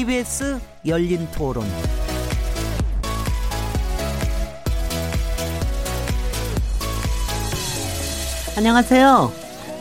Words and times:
KBS 0.00 0.58
열린 0.86 1.28
토론. 1.30 1.62
안녕하세요. 8.56 9.30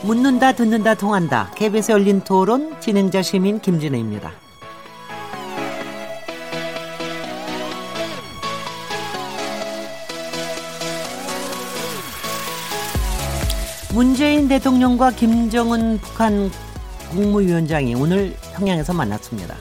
묻는다, 0.03 0.51
듣는다, 0.51 0.95
통한다. 0.95 1.51
KBS 1.55 1.93
열린 1.93 2.19
토론 2.19 2.77
진행자 2.81 3.21
시민 3.21 3.61
김진혜입니다. 3.61 4.33
문재인 13.93 14.49
대통령과 14.49 15.11
김정은 15.11 15.99
북한 15.99 16.51
국무위원장이 17.11 17.95
오늘 17.95 18.35
평양에서 18.57 18.91
만났습니다. 18.91 19.55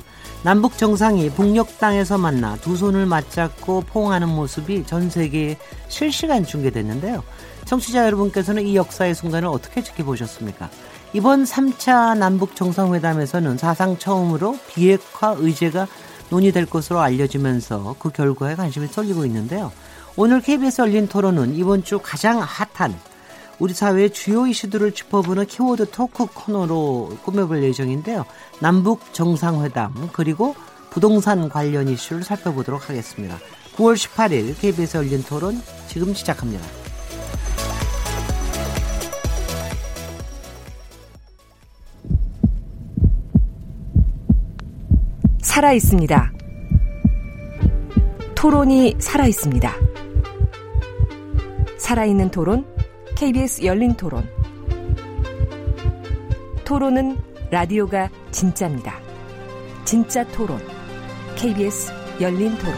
남북 0.44 0.78
정상이 0.78 1.30
북녘 1.30 1.78
땅에서 1.78 2.16
만나 2.16 2.56
두 2.56 2.76
손을 2.76 3.06
맞잡고 3.06 3.82
포옹하는 3.82 4.28
모습이 4.28 4.84
전 4.86 5.10
세계에 5.10 5.58
실시간 5.88 6.44
중계됐는데요. 6.44 7.24
청취자 7.64 8.06
여러분께서는 8.06 8.64
이 8.64 8.76
역사의 8.76 9.14
순간을 9.14 9.48
어떻게 9.48 9.82
지켜보셨습니까? 9.82 10.70
이번 11.12 11.44
3차 11.44 12.16
남북 12.16 12.54
정상회담에서는 12.54 13.58
사상 13.58 13.98
처음으로 13.98 14.58
비핵화 14.68 15.34
의제가 15.36 15.88
논의될 16.30 16.66
것으로 16.66 17.00
알려지면서 17.00 17.96
그 17.98 18.10
결과에 18.10 18.54
관심이 18.54 18.86
쏠리고 18.86 19.26
있는데요. 19.26 19.72
오늘 20.16 20.40
KBS 20.40 20.82
열린 20.82 21.08
토론은 21.08 21.56
이번 21.56 21.82
주 21.82 21.98
가장 21.98 22.40
핫한 22.40 22.98
우리 23.58 23.74
사회의 23.74 24.10
주요 24.10 24.46
이슈들을 24.46 24.92
짚어보는 24.92 25.46
키워드 25.46 25.90
토크 25.90 26.26
코너로 26.26 27.18
꾸며볼 27.24 27.62
예정인데요. 27.64 28.24
남북 28.60 29.12
정상회담 29.12 30.10
그리고 30.12 30.54
부동산 30.90 31.48
관련 31.48 31.88
이슈를 31.88 32.22
살펴보도록 32.22 32.88
하겠습니다. 32.88 33.38
9월 33.76 33.94
18일 33.94 34.58
KBS 34.60 34.98
열린 34.98 35.22
토론 35.22 35.60
지금 35.88 36.14
시작합니다. 36.14 36.64
살아 45.42 45.72
있습니다. 45.72 46.32
토론이 48.36 48.96
살아 49.00 49.26
있습니다. 49.26 49.74
살아있는 51.78 52.30
토론 52.30 52.77
KBS 53.18 53.64
열린 53.64 53.94
토론. 53.94 54.24
토론은 56.64 57.16
라디오가 57.50 58.08
진짜입니다. 58.30 59.00
진짜 59.84 60.24
토론. 60.28 60.60
KBS 61.34 61.90
열린 62.20 62.56
토론. 62.58 62.74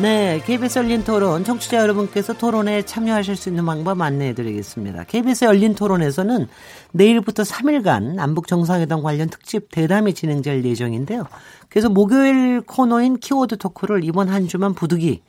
네, 0.00 0.40
KBS 0.46 0.78
열린 0.78 1.04
토론 1.04 1.44
청취자 1.44 1.82
여러분께서 1.82 2.32
토론에 2.32 2.80
참여하실 2.80 3.36
수 3.36 3.50
있는 3.50 3.66
방법 3.66 4.00
안내해 4.00 4.32
드리겠습니다. 4.32 5.04
KBS 5.04 5.44
열린 5.44 5.74
토론에서는 5.74 6.48
내일부터 6.92 7.42
3일간 7.42 8.14
남북 8.14 8.46
정상회담 8.46 9.02
관련 9.02 9.28
특집 9.28 9.70
대담이 9.70 10.14
진행될 10.14 10.64
예정인데요. 10.64 11.26
그래서 11.68 11.90
목요일 11.90 12.62
코너인 12.62 13.18
키워드 13.18 13.58
토크를 13.58 14.02
이번 14.02 14.30
한 14.30 14.48
주만 14.48 14.72
부득이 14.72 15.20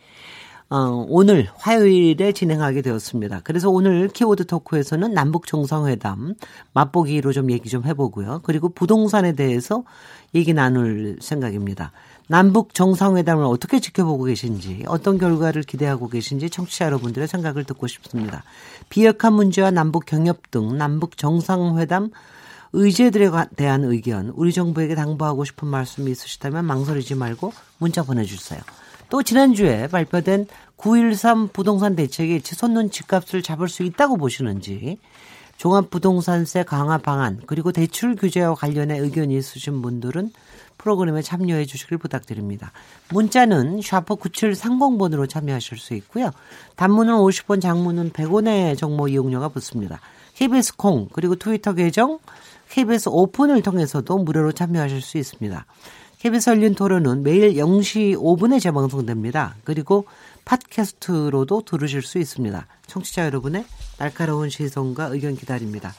어, 0.69 1.05
오늘 1.08 1.48
화요일에 1.55 2.32
진행하게 2.32 2.82
되었습니다. 2.82 3.42
그래서 3.43 3.70
오늘 3.70 4.08
키워드 4.08 4.48
토크에서는 4.48 5.14
남북 5.14 5.45
정상회담 5.45 6.36
맛보기로 6.73 7.32
좀 7.33 7.52
얘기 7.52 7.70
좀 7.70 7.86
해보고요. 7.86 8.42
그리고 8.43 8.70
부동산에 8.70 9.33
대해서 9.33 9.83
얘기 10.33 10.54
나눌 10.54 11.17
생각입니다. 11.21 11.92
남북 12.27 12.73
정상회담을 12.73 13.43
어떻게 13.43 13.80
지켜보고 13.80 14.23
계신지, 14.23 14.83
어떤 14.88 15.17
결과를 15.17 15.64
기대하고 15.64 16.08
계신지 16.08 16.49
청취자 16.49 16.86
여러분들의 16.86 17.27
생각을 17.27 17.65
듣고 17.65 17.88
싶습니다. 17.88 18.43
비핵화 18.89 19.30
문제와 19.30 19.71
남북 19.71 20.05
경협 20.05 20.49
등 20.49 20.77
남북 20.77 21.17
정상회담 21.17 22.11
의제들에 22.71 23.30
대한 23.55 23.83
의견, 23.83 24.30
우리 24.36 24.52
정부에게 24.52 24.95
당부하고 24.95 25.45
싶은 25.45 25.67
말씀이 25.67 26.09
있으시다면 26.09 26.65
망설이지 26.65 27.14
말고 27.14 27.54
문자 27.77 28.02
보내주세요. 28.02 28.59
또 29.14 29.22
지난주에 29.22 29.90
발표된 29.90 30.48
9.13 30.76 31.54
부동산 31.54 31.96
대책이 31.96 32.42
치솟는 32.42 32.90
집값을 32.90 33.44
잡을 33.44 33.70
수 33.70 33.84
있다고 33.84 34.18
보시는지 34.18 34.98
종합부동산세 35.58 36.64
강화 36.64 36.98
방안 36.98 37.40
그리고 37.46 37.72
대출 37.72 38.16
규제와 38.16 38.56
관련해 38.56 38.98
의견이 38.98 39.38
있으신 39.38 39.84
분들은 39.84 40.32
프로그램에 40.80 41.22
참여해 41.22 41.66
주시길 41.66 42.00
부탁드립니다. 42.00 42.72
문자는 43.12 43.84
샤퍼 43.84 44.16
9730번으로 44.16 45.30
참여하실 45.30 45.78
수 45.78 45.94
있고요. 45.94 46.32
단문은 46.76 47.14
50원, 47.14 47.62
장문은 47.62 48.14
100원의 48.14 48.80
정보 48.80 49.08
이용료가 49.08 49.50
붙습니다. 49.50 50.00
KBS 50.34 50.76
콩 50.76 51.08
그리고 51.14 51.36
트위터 51.36 51.74
계정 51.74 52.18
KBS 52.70 53.10
오픈을 53.10 53.62
통해서도 53.62 54.18
무료로 54.18 54.54
참여하실 54.54 55.04
수 55.04 55.20
있습니다. 55.20 55.68
KBS 56.23 56.52
열린 56.52 56.73
토론은 56.73 57.22
매일 57.22 57.56
0시 57.56 58.16
5분에 58.16 58.61
재방송됩니다. 58.61 59.56
그리고 59.66 60.06
팟캐스트로도 60.45 61.64
들으실 61.66 62.02
수 62.02 62.17
있습니다. 62.17 62.66
청취자 62.88 63.26
여러분의 63.26 63.66
날카로운 63.98 64.50
시선과 64.50 65.08
의견 65.08 65.36
기다립니다. 65.36 65.94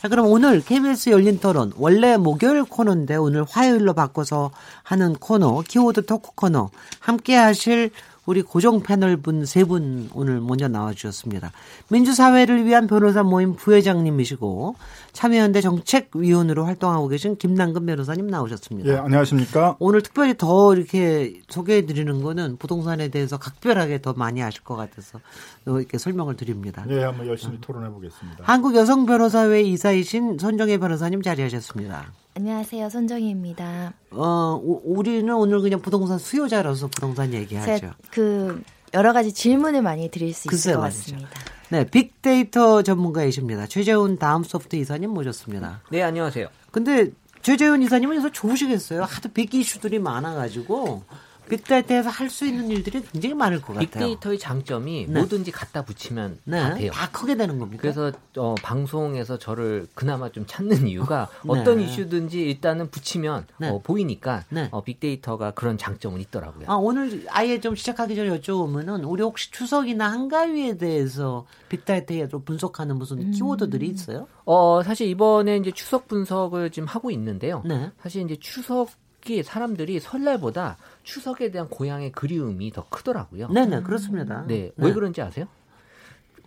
자, 0.00 0.08
그럼 0.08 0.28
오늘 0.28 0.64
KBS 0.64 1.10
열린 1.10 1.40
토론, 1.40 1.74
원래 1.76 2.16
목요일 2.16 2.64
코너인데 2.64 3.16
오늘 3.16 3.44
화요일로 3.44 3.92
바꿔서 3.92 4.50
하는 4.82 5.12
코너, 5.12 5.60
키워드 5.60 6.06
토크 6.06 6.30
코너, 6.34 6.70
함께 6.98 7.34
하실 7.34 7.90
우리 8.26 8.42
고정 8.42 8.82
패널 8.82 9.16
분세분 9.16 10.10
오늘 10.12 10.40
먼저 10.40 10.68
나와주셨습니다. 10.68 11.52
민주사회를 11.90 12.64
위한 12.64 12.88
변호사 12.88 13.22
모임 13.22 13.54
부회장님이시고 13.54 14.74
참여연대 15.12 15.60
정책위원으로 15.60 16.64
활동하고 16.64 17.08
계신 17.08 17.36
김남근 17.36 17.86
변호사님 17.86 18.26
나오셨습니다. 18.26 18.92
예, 18.92 18.96
안녕하십니까. 18.96 19.76
오늘 19.78 20.02
특별히 20.02 20.36
더 20.36 20.74
이렇게 20.74 21.40
소개해드리는 21.48 22.20
거는 22.22 22.56
부동산에 22.58 23.08
대해서 23.08 23.38
각별하게 23.38 24.02
더 24.02 24.12
많이 24.12 24.42
아실 24.42 24.62
것 24.62 24.74
같아서 24.74 25.20
이렇게 25.64 25.96
설명을 25.96 26.36
드립니다. 26.36 26.84
예, 26.90 27.04
한번 27.04 27.28
열심히 27.28 27.58
토론해 27.60 27.90
보겠습니다. 27.90 28.42
한국 28.42 28.74
여성 28.74 29.06
변호사회 29.06 29.62
이사이신 29.62 30.38
손정혜 30.38 30.78
변호사님 30.78 31.22
자리하셨습니다. 31.22 32.12
안녕하세요. 32.36 32.90
손정희입니다. 32.90 33.94
어, 34.10 34.60
우리는 34.62 35.34
오늘 35.34 35.62
그냥 35.62 35.80
부동산 35.80 36.18
수요자로서 36.18 36.88
부동산 36.88 37.32
얘기하죠. 37.32 37.92
그 38.10 38.62
여러 38.92 39.14
가지 39.14 39.32
질문을 39.32 39.80
많이 39.80 40.10
드릴 40.10 40.34
수 40.34 40.46
있을 40.52 40.74
것 40.74 40.80
말이죠. 40.80 41.00
같습니다. 41.00 41.30
네, 41.70 41.84
빅데이터 41.88 42.82
전문가이십니다. 42.82 43.66
최재훈 43.66 44.18
다음 44.18 44.44
소프트 44.44 44.76
이사님 44.76 45.10
모셨습니다. 45.10 45.80
네, 45.90 46.02
안녕하세요. 46.02 46.48
근데 46.72 47.10
최재훈 47.40 47.82
이사님은 47.82 48.16
그래서 48.16 48.30
좋으시겠어요. 48.30 49.02
하도 49.04 49.30
빅 49.30 49.54
이슈들이 49.54 49.98
많아가지고 49.98 51.04
빅데이터에서 51.48 52.10
할 52.10 52.26
수 52.26 52.44
있는 52.44 52.68
일들이 52.68 53.02
굉장히 53.12 53.34
많을 53.34 53.60
것 53.62 53.68
같아요. 53.68 53.86
빅데이터의 53.86 54.38
장점이 54.38 55.06
네. 55.08 55.12
뭐든지 55.20 55.52
갖다 55.52 55.82
붙이면 55.82 56.38
네. 56.44 56.60
다 56.60 56.74
돼요. 56.74 56.90
다 56.92 57.08
크게 57.10 57.36
되는 57.36 57.58
겁니다. 57.58 57.80
그래서 57.80 58.10
어, 58.36 58.54
방송에서 58.62 59.38
저를 59.38 59.86
그나마 59.94 60.28
좀 60.30 60.44
찾는 60.46 60.86
이유가 60.88 61.28
네. 61.44 61.50
어떤 61.52 61.80
이슈든지 61.80 62.42
일단은 62.42 62.90
붙이면 62.90 63.46
네. 63.58 63.68
어, 63.68 63.78
보이니까 63.78 64.44
네. 64.50 64.68
어, 64.72 64.82
빅데이터가 64.82 65.52
그런 65.52 65.78
장점은 65.78 66.20
있더라고요. 66.22 66.64
아, 66.68 66.74
오늘 66.74 67.24
아예 67.30 67.60
좀 67.60 67.74
시작하기 67.76 68.16
전에 68.16 68.40
여쭤보면은 68.40 69.08
우리 69.08 69.22
혹시 69.22 69.50
추석이나 69.52 70.10
한가위에 70.10 70.76
대해서 70.76 71.46
빅데이터에 71.68 72.28
좀 72.28 72.42
분석하는 72.44 72.96
무슨 72.96 73.18
음. 73.18 73.30
키워드들이 73.30 73.86
있어요? 73.86 74.26
어, 74.44 74.82
사실 74.82 75.06
이번에 75.08 75.56
이제 75.58 75.70
추석 75.70 76.08
분석을 76.08 76.70
지금 76.70 76.88
하고 76.88 77.10
있는데요. 77.12 77.62
네. 77.64 77.90
사실 78.02 78.22
이제 78.24 78.36
추석 78.40 78.90
특히 79.26 79.42
사람들이 79.42 79.98
설날보다 79.98 80.76
추석에 81.06 81.52
대한 81.52 81.68
고향의 81.68 82.10
그리움이 82.12 82.72
더 82.72 82.86
크더라고요. 82.88 83.48
네네 83.48 83.82
그렇습니다. 83.82 84.44
네, 84.46 84.72
네. 84.74 84.86
왜 84.86 84.92
그런지 84.92 85.22
아세요? 85.22 85.46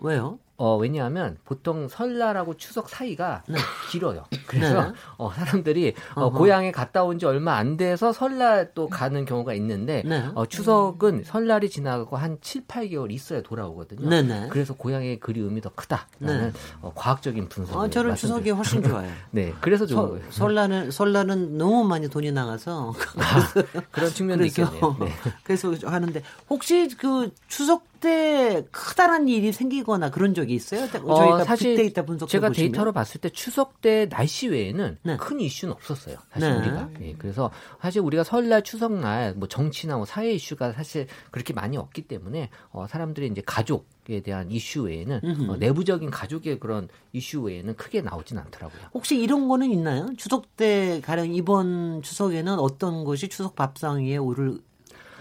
왜요? 0.01 0.37
어, 0.61 0.75
왜냐하면 0.75 1.37
보통 1.45 1.87
설날하고 1.87 2.57
추석 2.57 2.89
사이가 2.89 3.43
네. 3.47 3.57
길어요. 3.89 4.25
그래서 4.45 4.81
네. 4.87 4.93
어, 5.17 5.31
사람들이 5.31 5.93
어, 6.15 6.31
고향에 6.31 6.73
갔다 6.73 7.03
온 7.05 7.17
지 7.17 7.25
얼마 7.25 7.55
안 7.55 7.77
돼서 7.77 8.11
설날 8.11 8.71
또 8.75 8.87
가는 8.89 9.23
경우가 9.23 9.53
있는데 9.53 10.03
네. 10.05 10.29
어, 10.35 10.45
추석은 10.45 11.23
설날이 11.25 11.69
지나가고 11.69 12.17
한 12.17 12.37
7, 12.41 12.65
8개월 12.67 13.09
있어야 13.11 13.41
돌아오거든요. 13.41 14.07
네, 14.09 14.21
네. 14.21 14.47
그래서 14.49 14.73
고향의 14.73 15.21
그리움이 15.21 15.61
더 15.61 15.69
크다라는 15.73 16.51
네. 16.51 16.51
어, 16.81 16.91
과학적인 16.93 17.47
분석. 17.47 17.77
어, 17.77 17.89
저는 17.89 18.15
추석이 18.15 18.49
훨씬 18.51 18.83
좋아요. 18.83 19.09
네, 19.31 19.53
그래서 19.61 19.85
좋은 19.85 20.01
서, 20.01 20.09
거예요. 20.09 20.25
설날은 20.29 20.91
설날은 20.91 21.57
너무 21.57 21.85
많이 21.85 22.09
돈이 22.09 22.33
나가서 22.33 22.93
아, 23.17 23.53
그런 23.91 24.09
측면도 24.09 24.43
있겠네요. 24.45 24.97
그래서 25.43 25.73
하는데 25.85 26.21
혹시 26.49 26.89
그 26.97 27.31
추석 27.47 27.87
때 27.99 28.65
크다란 28.71 29.27
일이 29.27 29.51
생기거나 29.51 30.11
그런 30.11 30.33
적이 30.33 30.55
있어요? 30.55 30.83
어, 31.03 31.15
저희가 31.15 31.43
사실 31.43 31.75
빅데이터 31.75 32.03
분석 32.05 32.29
제가 32.29 32.49
보시면. 32.49 32.71
데이터로 32.71 32.91
봤을 32.93 33.21
때 33.21 33.29
추석 33.29 33.81
때 33.81 34.07
날씨 34.09 34.47
외에는 34.47 34.97
네. 35.03 35.17
큰 35.17 35.39
이슈는 35.39 35.73
없었어요. 35.73 36.17
사실 36.31 36.49
네. 36.49 36.57
우리가. 36.57 36.89
네. 36.99 37.15
그래서 37.17 37.51
사실 37.81 38.01
우리가 38.01 38.23
설날 38.23 38.63
추석날 38.63 39.35
뭐 39.35 39.47
정치나 39.47 39.97
뭐 39.97 40.05
사회 40.05 40.31
이슈가 40.33 40.73
사실 40.73 41.07
그렇게 41.31 41.53
많이 41.53 41.77
없기 41.77 42.03
때문에 42.03 42.49
어, 42.71 42.87
사람들이 42.87 43.27
이제 43.27 43.41
가족 43.45 43.87
에 44.09 44.21
대한 44.21 44.49
이슈 44.49 44.85
외에는 44.85 45.49
어, 45.51 45.57
내부적인 45.57 46.09
가족의 46.09 46.59
그런 46.59 46.87
이슈 47.13 47.41
외에는 47.41 47.75
크게 47.75 48.01
나오진 48.01 48.39
않더라고요. 48.39 48.81
혹시 48.91 49.15
이런 49.19 49.47
거는 49.47 49.69
있나요? 49.69 50.09
추석 50.17 50.55
때 50.57 50.99
가령 51.05 51.35
이번 51.35 52.01
추석에는 52.01 52.57
어떤 52.57 53.03
것이 53.03 53.27
추석 53.27 53.55
밥상 53.55 54.03
위에 54.03 54.17
오를 54.17 54.57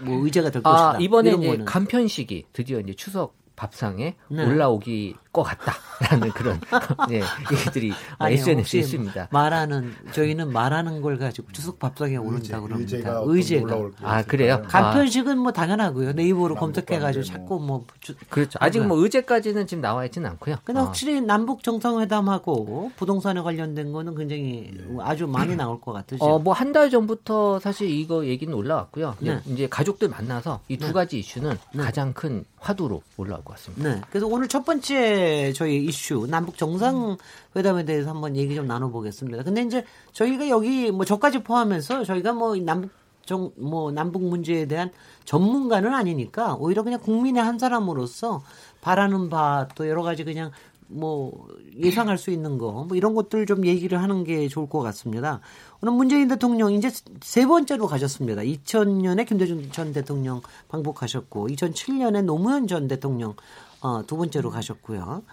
뭐 0.01 0.23
의제가 0.23 0.49
될 0.49 0.61
아, 0.65 0.71
것이다. 0.71 0.97
이번에 1.03 1.31
이제 1.31 1.47
거는. 1.47 1.65
간편식이 1.65 2.45
드디어 2.53 2.79
이제 2.79 2.93
추석 2.93 3.35
밥상에 3.55 4.15
네. 4.29 4.45
올라오기 4.45 5.15
것 5.31 5.43
같다라는 5.43 6.31
그런 6.31 6.59
예, 7.11 7.21
얘기들이 7.51 7.93
아니, 8.17 8.35
SNS에 8.35 8.79
있습니다. 8.79 9.27
말하는 9.31 9.93
저희는 10.11 10.51
말하는 10.51 11.01
걸 11.01 11.17
가지고 11.19 11.51
추석 11.51 11.77
밥상에 11.77 12.15
오른다 12.17 12.59
그럽니다. 12.61 13.21
의제가, 13.25 13.79
아 14.01 14.23
그래요? 14.23 14.63
간편식은 14.67 15.37
뭐 15.37 15.51
당연하고요. 15.51 16.13
네이버로 16.13 16.55
검색해가지고 16.55 17.23
자꾸 17.25 17.59
뭐 17.59 17.85
주, 17.99 18.15
그렇죠. 18.29 18.57
아직 18.61 18.79
뭐 18.85 18.97
의제까지는 18.97 19.67
지금 19.67 19.81
나와 19.81 20.05
있지는 20.05 20.29
않고요. 20.31 20.55
근데 20.63 20.79
어. 20.79 20.85
확실히 20.85 21.21
남북 21.21 21.61
정상회담하고 21.63 22.91
부동산에 22.95 23.41
관련된 23.41 23.91
거는 23.91 24.15
굉장히 24.15 24.71
네. 24.73 24.97
아주 25.01 25.27
많이 25.27 25.55
나올 25.55 25.79
것 25.81 25.93
같으죠. 25.93 26.23
어뭐 26.23 26.53
한 26.53 26.69
달 26.69 26.91
전부터 26.91 27.59
사실 27.59 27.89
이거 27.89 28.25
얘기는 28.27 28.53
올라왔고요. 28.53 29.15
네. 29.21 29.39
이제 29.47 29.67
가족들 29.67 30.07
만나서 30.07 30.59
이두 30.67 30.85
네. 30.87 30.93
가지 30.93 31.17
이슈는 31.19 31.57
네. 31.73 31.83
가장 31.83 32.13
큰 32.13 32.45
화두로 32.59 33.01
올라올 33.17 33.43
것 33.43 33.55
같습니다. 33.55 33.95
네. 33.95 34.01
그래서 34.11 34.27
오늘 34.27 34.47
첫 34.47 34.63
번째 34.65 35.18
저희 35.55 35.83
이슈 35.85 36.27
남북 36.29 36.57
정상 36.57 37.17
회담에 37.55 37.85
대해서 37.85 38.09
한번 38.11 38.35
얘기 38.35 38.55
좀 38.55 38.67
나눠보겠습니다. 38.67 39.43
근데 39.43 39.61
이제 39.63 39.83
저희가 40.13 40.49
여기 40.49 40.91
뭐 40.91 41.05
저까지 41.05 41.43
포함해서 41.43 42.03
저희가 42.03 42.33
뭐 42.33 42.55
남북 42.57 42.91
정, 43.25 43.51
뭐 43.57 43.91
남북 43.91 44.23
문제에 44.23 44.65
대한 44.65 44.89
전문가는 45.25 45.93
아니니까 45.93 46.55
오히려 46.55 46.81
그냥 46.83 46.99
국민의 46.99 47.43
한 47.43 47.59
사람으로서 47.59 48.41
바라는 48.81 49.29
바 49.29 49.67
또 49.75 49.87
여러 49.87 50.01
가지 50.03 50.23
그냥 50.23 50.51
뭐 50.91 51.47
예상할 51.77 52.17
수 52.17 52.31
있는 52.31 52.57
거 52.57 52.85
뭐 52.87 52.97
이런 52.97 53.13
것들 53.13 53.45
좀 53.45 53.65
얘기를 53.67 54.01
하는 54.01 54.23
게 54.23 54.47
좋을 54.47 54.67
것 54.67 54.79
같습니다. 54.79 55.41
오늘 55.81 55.93
문재인 55.93 56.27
대통령 56.27 56.73
이제 56.73 56.89
세 57.21 57.45
번째로 57.45 57.85
가셨습니다. 57.87 58.41
2000년에 58.41 59.27
김대중 59.27 59.69
전 59.71 59.93
대통령 59.93 60.41
방북하셨고 60.69 61.49
2007년에 61.49 62.23
노무현 62.23 62.65
전 62.67 62.87
대통령 62.87 63.35
어, 63.81 64.03
두 64.05 64.17
번째로 64.17 64.49
가셨고요. 64.49 65.23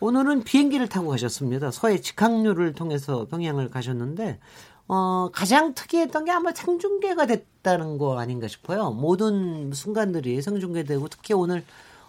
오늘은 0.00 0.44
비행기를 0.44 0.88
타고 0.88 1.08
가셨습니다. 1.08 1.70
서해 1.70 2.00
직항로를 2.00 2.72
통해서 2.72 3.26
평양을 3.30 3.70
가셨는데 3.70 4.40
어, 4.88 5.30
가장 5.32 5.74
특이했던 5.74 6.24
게 6.24 6.32
아마 6.32 6.52
생중계가 6.52 7.26
됐다는 7.26 7.98
거 7.98 8.18
아닌가 8.18 8.48
싶어요. 8.48 8.90
모든 8.90 9.72
순간들이 9.72 10.42
생중계되고 10.42 11.08
특히 11.08 11.34
오늘 11.34 11.64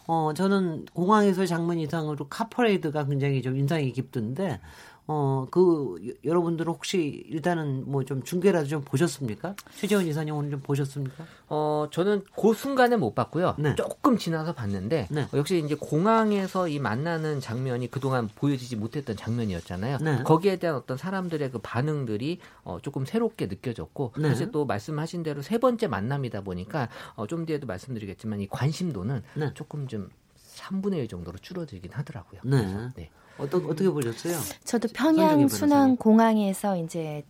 어, 0.08 0.34
저는 0.36 0.86
공항에서 0.94 1.46
장면 1.46 1.80
이상으로 1.80 2.28
카퍼레이드가 2.28 3.06
굉장히 3.06 3.42
좀 3.42 3.58
인상이 3.58 3.92
깊던데 3.94 4.60
어, 5.06 5.46
그, 5.52 5.96
여러분들은 6.24 6.72
혹시 6.72 7.26
일단은 7.28 7.90
뭐 7.90 8.04
좀 8.04 8.24
중계라도 8.24 8.68
좀 8.68 8.82
보셨습니까? 8.82 9.56
최재원 9.76 10.06
이사님 10.06 10.36
오늘 10.36 10.52
좀 10.52 10.60
보셨습니까? 10.62 11.26
어, 11.48 11.88
저는 11.92 12.24
그 12.40 12.54
순간에 12.54 12.96
못 12.98 13.16
봤고요. 13.16 13.56
네. 13.58 13.76
조금 13.76 14.18
지나서 14.18 14.54
봤는데, 14.54 15.08
네. 15.10 15.22
어, 15.24 15.30
역시 15.38 15.62
이제 15.64 15.76
공항에서 15.76 16.68
이 16.68 16.80
만나는 16.80 17.40
장면이 17.40 17.90
그동안 17.92 18.28
보여지지 18.36 18.76
못했던 18.76 19.16
장면이었잖아요. 19.16 19.98
네. 20.00 20.24
거기에 20.24 20.58
대한 20.58 20.76
어떤 20.76 20.98
사람들의 20.98 21.52
그 21.52 21.60
반응들이 21.60 22.40
어, 22.64 22.78
조금 22.82 23.06
새롭게 23.06 23.48
느껴졌고, 23.48 24.14
네. 24.18 24.30
사실 24.30 24.52
또 24.52 24.66
말씀하신 24.66 25.24
대로 25.24 25.42
세 25.42 25.58
번째 25.58 25.88
만남이다 25.88 26.42
보니까, 26.42 26.90
어, 27.16 27.28
좀 27.28 27.46
뒤에도 27.46 27.68
말씀드리겠지만 27.68 28.42
이 28.42 28.48
관심도는 28.50 29.24
네. 29.36 29.54
조금 29.54 29.88
좀 29.88 30.10
3분의 30.56 30.98
1 31.00 31.08
정도로 31.08 31.38
줄어들긴 31.40 31.92
하더라고요. 31.92 32.42
네. 32.44 32.90
네. 32.96 33.10
어떠, 33.38 33.58
어떻게 33.58 33.90
보셨어요? 33.90 34.38
저도 34.64 34.88
평양 34.94 35.48
순환 35.48 35.98
공항에서 35.98 36.78
이제 36.78 37.24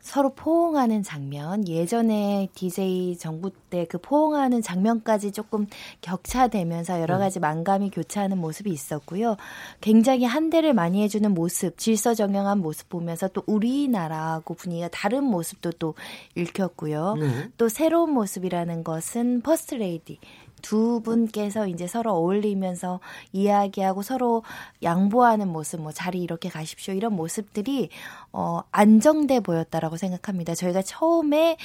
서로 0.00 0.32
포옹하는 0.34 1.02
장면, 1.02 1.66
예전에 1.66 2.48
DJ 2.54 3.18
정부 3.18 3.50
때 3.50 3.86
그 3.86 3.98
포옹하는 3.98 4.62
장면까지 4.62 5.32
조금 5.32 5.66
격차되면서 6.00 7.00
여러 7.00 7.16
음. 7.16 7.20
가지 7.20 7.40
만감이 7.40 7.90
교차하는 7.90 8.38
모습이 8.38 8.70
있었고요. 8.70 9.36
굉장히 9.80 10.24
환대를 10.24 10.74
많이 10.74 11.02
해주는 11.02 11.32
모습, 11.32 11.76
질서정연한 11.78 12.58
모습 12.58 12.88
보면서 12.88 13.28
또 13.28 13.42
우리나라하고 13.46 14.54
분위기가 14.54 14.88
다른 14.92 15.24
모습도 15.24 15.72
또 15.72 15.94
읽혔고요. 16.34 17.14
네. 17.14 17.48
또 17.56 17.68
새로운 17.68 18.12
모습이라는 18.12 18.84
것은 18.84 19.40
퍼스트 19.42 19.74
레이디. 19.74 20.18
두 20.62 21.00
분께서 21.02 21.66
이제 21.68 21.86
서로 21.86 22.12
어울리면서 22.12 23.00
이야기하고 23.32 24.02
서로 24.02 24.42
양보하는 24.82 25.48
모습, 25.48 25.80
뭐 25.80 25.92
자리 25.92 26.20
이렇게 26.22 26.48
가십시오 26.48 26.94
이런 26.94 27.14
모습들이 27.14 27.90
어 28.32 28.60
안정돼 28.70 29.40
보였다라고 29.40 29.96
생각합니다. 29.96 30.54
저희가 30.54 30.82
처음에 30.82 31.56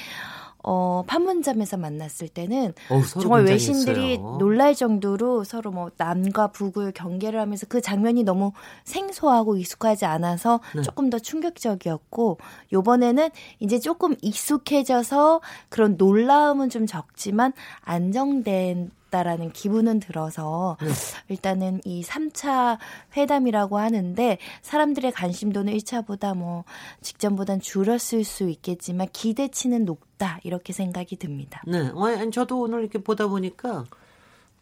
어, 0.62 1.02
판문점에서 1.06 1.76
만났을 1.76 2.28
때는 2.28 2.72
어, 2.90 3.02
정말 3.20 3.44
외신들이 3.44 4.18
놀랄 4.18 4.74
정도로 4.74 5.44
서로 5.44 5.70
뭐 5.70 5.90
남과 5.96 6.48
북을 6.48 6.92
경계를 6.92 7.40
하면서 7.40 7.66
그 7.68 7.80
장면이 7.80 8.22
너무 8.22 8.52
생소하고 8.84 9.56
익숙하지 9.56 10.04
않아서 10.04 10.60
네. 10.74 10.82
조금 10.82 11.10
더 11.10 11.18
충격적이었고 11.18 12.38
요번에는 12.72 13.30
이제 13.60 13.78
조금 13.78 14.14
익숙해져서 14.22 15.40
그런 15.68 15.96
놀라움은 15.96 16.70
좀 16.70 16.86
적지만 16.86 17.52
안정된 17.82 18.90
다라는 19.12 19.52
기분은 19.52 20.00
들어서 20.00 20.76
네. 20.80 20.88
일단은 21.28 21.80
이 21.84 22.02
3차 22.02 22.78
회담이라고 23.16 23.78
하는데 23.78 24.38
사람들의 24.62 25.12
관심도는 25.12 25.72
1차보다 25.74 26.36
뭐 26.36 26.64
직전보단 27.02 27.60
줄었을 27.60 28.24
수 28.24 28.48
있겠지만 28.48 29.06
기대치는 29.12 29.84
높다 29.84 30.40
이렇게 30.42 30.72
생각이 30.72 31.16
듭니다. 31.16 31.62
네, 31.68 31.90
어, 31.94 32.30
저도 32.30 32.60
오늘 32.60 32.80
이렇게 32.80 32.98
보다 32.98 33.28
보니까 33.28 33.84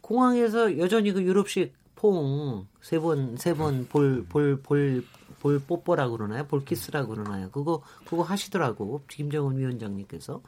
공항에서 0.03 0.77
여전히 0.79 1.13
그 1.13 1.23
유럽식 1.23 1.73
퐁 1.97 2.67
세 2.83 2.99
번 2.99 3.37
세 3.37 3.53
번 3.55 3.87
볼 3.89 4.27
볼 4.27 4.61
볼 4.63 5.05
볼 5.41 5.59
뽀뽀라 5.61 6.09
그러나요? 6.09 6.45
볼 6.45 6.65
키스라 6.65 7.07
그러나요? 7.07 7.51
그거 7.51 7.83
그거 8.05 8.23
하시더라고 8.23 9.03
김정은 9.09 9.57
위원장님께서 9.59 10.41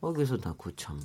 어 0.00 0.12
그래서 0.12 0.36
나 0.36 0.52
그참 0.58 1.00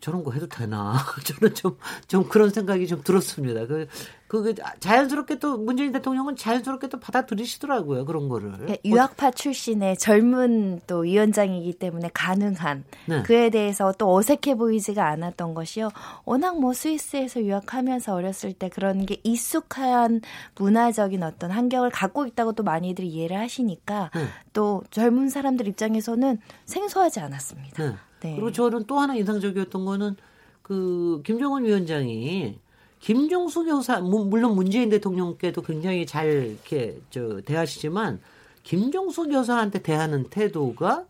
저런 0.00 0.22
거 0.22 0.32
해도 0.32 0.46
되나? 0.46 0.94
저는 1.24 1.54
좀, 1.54 1.76
좀 2.06 2.28
그런 2.28 2.50
생각이 2.50 2.86
좀 2.86 3.02
들었습니다. 3.02 3.66
그, 3.66 3.86
그, 4.28 4.54
자연스럽게 4.80 5.38
또 5.38 5.56
문재인 5.56 5.90
대통령은 5.90 6.36
자연스럽게 6.36 6.88
또 6.88 7.00
받아들이시더라고요. 7.00 8.04
그런 8.04 8.28
거를. 8.28 8.52
네, 8.66 8.78
유학파 8.84 9.30
출신의 9.30 9.96
젊은 9.96 10.80
또 10.86 11.00
위원장이기 11.00 11.74
때문에 11.74 12.10
가능한 12.12 12.84
네. 13.06 13.22
그에 13.22 13.50
대해서 13.50 13.92
또 13.98 14.14
어색해 14.14 14.54
보이지가 14.56 15.04
않았던 15.06 15.54
것이요. 15.54 15.90
워낙 16.24 16.60
뭐 16.60 16.72
스위스에서 16.72 17.42
유학하면서 17.42 18.14
어렸을 18.14 18.52
때 18.52 18.68
그런 18.68 19.06
게 19.06 19.16
익숙한 19.24 20.20
문화적인 20.56 21.22
어떤 21.22 21.50
환경을 21.50 21.90
갖고 21.90 22.26
있다고 22.26 22.52
또 22.52 22.62
많이들 22.62 23.04
이해를 23.04 23.38
하시니까 23.38 24.10
네. 24.14 24.26
또 24.52 24.82
젊은 24.90 25.28
사람들 25.28 25.66
입장에서는 25.66 26.38
생소하지 26.66 27.20
않았습니다. 27.20 27.82
네. 27.82 27.96
네. 28.20 28.34
그리고 28.34 28.52
저는 28.52 28.84
또 28.86 28.98
하나 28.98 29.14
인상적이었던 29.14 29.84
거는 29.84 30.16
그 30.62 31.22
김정은 31.24 31.64
위원장이 31.64 32.58
김정숙 33.00 33.68
여사 33.68 34.00
물론 34.00 34.54
문재인 34.54 34.90
대통령께도 34.90 35.62
굉장히 35.62 36.04
잘 36.04 36.26
이렇게 36.26 36.98
저 37.10 37.40
대하시지만 37.42 38.20
김정숙 38.64 39.32
여사한테 39.32 39.82
대하는 39.82 40.24
태도가 40.24 41.06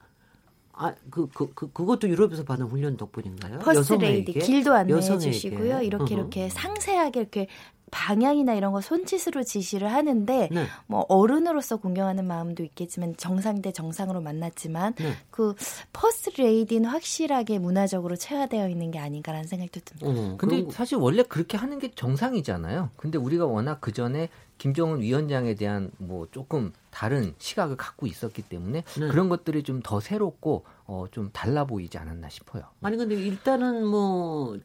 아, 0.81 0.95
그, 1.11 1.29
그, 1.35 1.53
그, 1.55 1.73
그것도 1.73 2.09
유럽에서 2.09 2.45
받은 2.45 2.67
훈련 2.67 2.97
덕분인가요? 2.97 3.59
퍼스트 3.59 3.95
레이디 3.95 4.33
길도 4.33 4.73
안내해 4.73 5.19
주시고요. 5.19 5.83
이렇게 5.83 6.15
이렇게 6.15 6.49
상세하게 6.49 7.21
이렇게 7.21 7.49
방향이나 7.91 8.55
이런 8.55 8.73
거 8.73 8.81
손짓으로 8.81 9.43
지시를 9.43 9.93
하는데 9.93 10.49
네. 10.53 10.67
뭐 10.87 11.05
어른으로서 11.09 11.79
공경하는 11.79 12.27
마음도 12.27 12.63
있겠지만 12.63 13.17
정상 13.17 13.63
대 13.63 13.73
정상으로 13.73 14.21
만났지만 14.21 14.95
네. 14.95 15.15
그 15.31 15.55
퍼스트 15.93 16.41
레이디는 16.41 16.89
확실하게 16.89 17.59
문화적으로 17.59 18.17
체화되어 18.17 18.69
있는 18.69 18.91
게 18.91 18.99
아닌가라는 18.99 19.49
생각도 19.49 19.81
듭니다. 19.81 20.21
어, 20.21 20.37
근데 20.37 20.71
사실 20.71 20.99
원래 20.99 21.23
그렇게 21.23 21.57
하는 21.57 21.79
게 21.79 21.91
정상이잖아요. 21.95 22.91
근데 22.97 23.19
우리가 23.19 23.47
워낙 23.47 23.79
그 23.81 23.93
전에 23.93 24.29
김정은 24.59 25.01
위원장에 25.01 25.55
대한 25.55 25.91
뭐 25.99 26.27
조금 26.31 26.73
다른 26.91 27.35
시각을 27.39 27.77
갖고 27.77 28.07
있었기 28.07 28.43
때문에 28.43 28.83
네. 28.83 29.09
그런 29.09 29.29
것들이 29.29 29.63
좀 29.63 29.81
더 29.83 30.01
새롭고 30.01 30.65
어, 30.87 31.07
좀 31.11 31.31
달라 31.33 31.65
보이지 31.65 31.97
않았나 31.99 32.29
싶어요. 32.29 32.65
아니 32.83 32.97
근데 32.97 33.15
일단은 33.15 33.87
뭐 33.87 34.59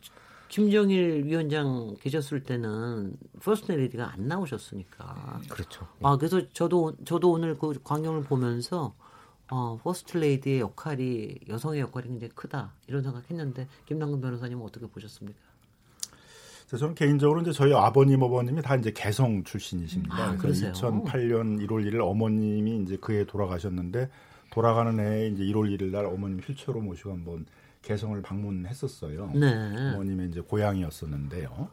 김정일 0.50 1.24
위원장 1.26 1.96
계셨을 2.02 2.44
때는 2.44 3.16
퍼스트 3.42 3.72
레이디가 3.72 4.12
안 4.14 4.28
나오셨으니까. 4.28 5.42
그렇죠. 5.50 5.88
아 6.02 6.18
그래서 6.18 6.42
저도 6.54 6.96
저도 7.06 7.32
오늘 7.32 7.58
그 7.58 7.74
광경을 7.84 8.24
보면서 8.24 8.94
어, 9.50 9.78
퍼스트 9.84 10.18
레이디의 10.18 10.60
역할이 10.62 11.40
여성의 11.48 11.82
역할이 11.82 12.08
굉장히 12.08 12.32
크다 12.34 12.74
이런 12.88 13.04
생각했는데 13.04 13.68
김남근 13.86 14.22
변호사님은 14.22 14.64
어떻게 14.66 14.88
보셨습니까? 14.88 15.40
저는 16.78 16.96
개인적으로 16.96 17.42
이제 17.42 17.52
저희 17.52 17.74
아버님 17.74 18.22
어머님이 18.22 18.62
다 18.62 18.76
이제 18.76 18.92
개성 18.92 19.44
출신이십니다. 19.44 20.16
아, 20.16 20.36
그래서 20.38 20.72
2008년 20.72 21.66
1월 21.68 21.86
1일 21.86 22.00
어머님이 22.02 22.84
이제 22.84 22.98
그해 22.98 23.26
돌아가셨는데 23.26 24.10
돌아가는 24.52 25.00
해에 25.00 25.28
이제 25.28 25.44
1월 25.44 25.76
1일 25.76 25.92
날 25.92 26.06
어머님 26.06 26.40
휠체어로 26.40 26.82
모시고 26.82 27.12
한번 27.12 27.46
개성을 27.82 28.20
방문했었어요. 28.22 29.32
네. 29.36 29.54
어머님의 29.94 30.30
이제 30.30 30.42
고향이었었는데요. 30.42 31.70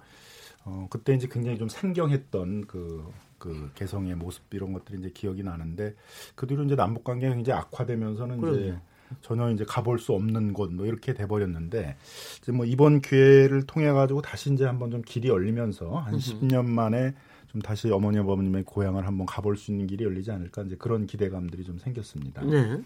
어, 0.64 0.87
그때 0.90 1.14
이제 1.14 1.28
굉장히 1.30 1.59
좀 1.59 1.69
생경했던 1.68 2.66
그, 2.66 3.11
그 3.38 3.71
개성의 3.75 4.16
모습 4.16 4.42
이런 4.52 4.73
것들이 4.73 4.99
이제 4.99 5.11
기억이 5.11 5.42
나는데 5.42 5.95
그 6.35 6.47
뒤로 6.47 6.64
이제 6.64 6.76
남북 6.76 7.04
관계가 7.04 7.35
굉장히 7.35 7.61
악화되면서는 7.61 8.40
그럼요. 8.40 8.59
이제 8.59 8.78
전혀 9.23 9.50
이제 9.50 9.64
가볼 9.64 9.99
수 9.99 10.12
없는 10.12 10.52
곳 10.52 10.71
뭐 10.71 10.87
이렇게 10.87 11.14
돼 11.14 11.26
버렸는데 11.26 11.97
이제 12.40 12.52
뭐 12.52 12.64
이번 12.64 13.00
기회를 13.00 13.64
통해 13.64 13.90
가지고 13.90 14.23
다시 14.23 14.52
이제 14.52 14.64
한번 14.64 14.90
좀 14.90 15.02
길이 15.02 15.29
열리면서 15.29 15.99
한 15.99 16.14
음흠. 16.14 16.21
10년 16.40 16.67
만에 16.67 17.14
좀 17.50 17.61
다시 17.61 17.90
어머니 17.90 18.19
아버님의 18.19 18.62
고향을 18.64 19.07
한번 19.07 19.26
가볼 19.26 19.57
수 19.57 19.73
있는 19.73 19.87
길이 19.87 20.05
열리지 20.05 20.31
않을까 20.31 20.62
이제 20.62 20.76
그런 20.79 21.07
기대감들이 21.07 21.64
좀 21.64 21.79
생겼습니다. 21.79 22.43
네. 22.45 22.81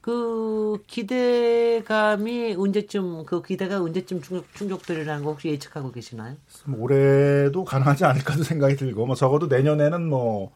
그 0.00 0.78
기대감이 0.86 2.54
언제쯤 2.56 3.24
그 3.24 3.42
기대가 3.42 3.82
언제쯤 3.82 4.22
충족, 4.22 4.46
충족되리라는 4.54 5.24
거 5.24 5.30
혹시 5.32 5.48
예측하고 5.48 5.90
계시나요? 5.92 6.36
올해도 6.78 7.64
가능하지 7.64 8.04
않을까도 8.04 8.42
생각이 8.44 8.76
들고 8.76 9.06
뭐 9.06 9.14
적어도 9.14 9.46
내년에는 9.48 10.08
뭐 10.08 10.52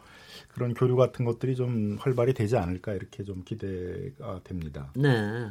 그런 0.57 0.73
교류 0.73 0.97
같은 0.97 1.27
것들이 1.27 1.55
좀 1.55 1.99
활발히 2.01 2.33
되지 2.33 2.57
않을까 2.57 2.95
이렇게 2.95 3.25
좀 3.25 3.43
기대가 3.45 4.41
됩니다. 4.43 4.91
네. 4.97 5.51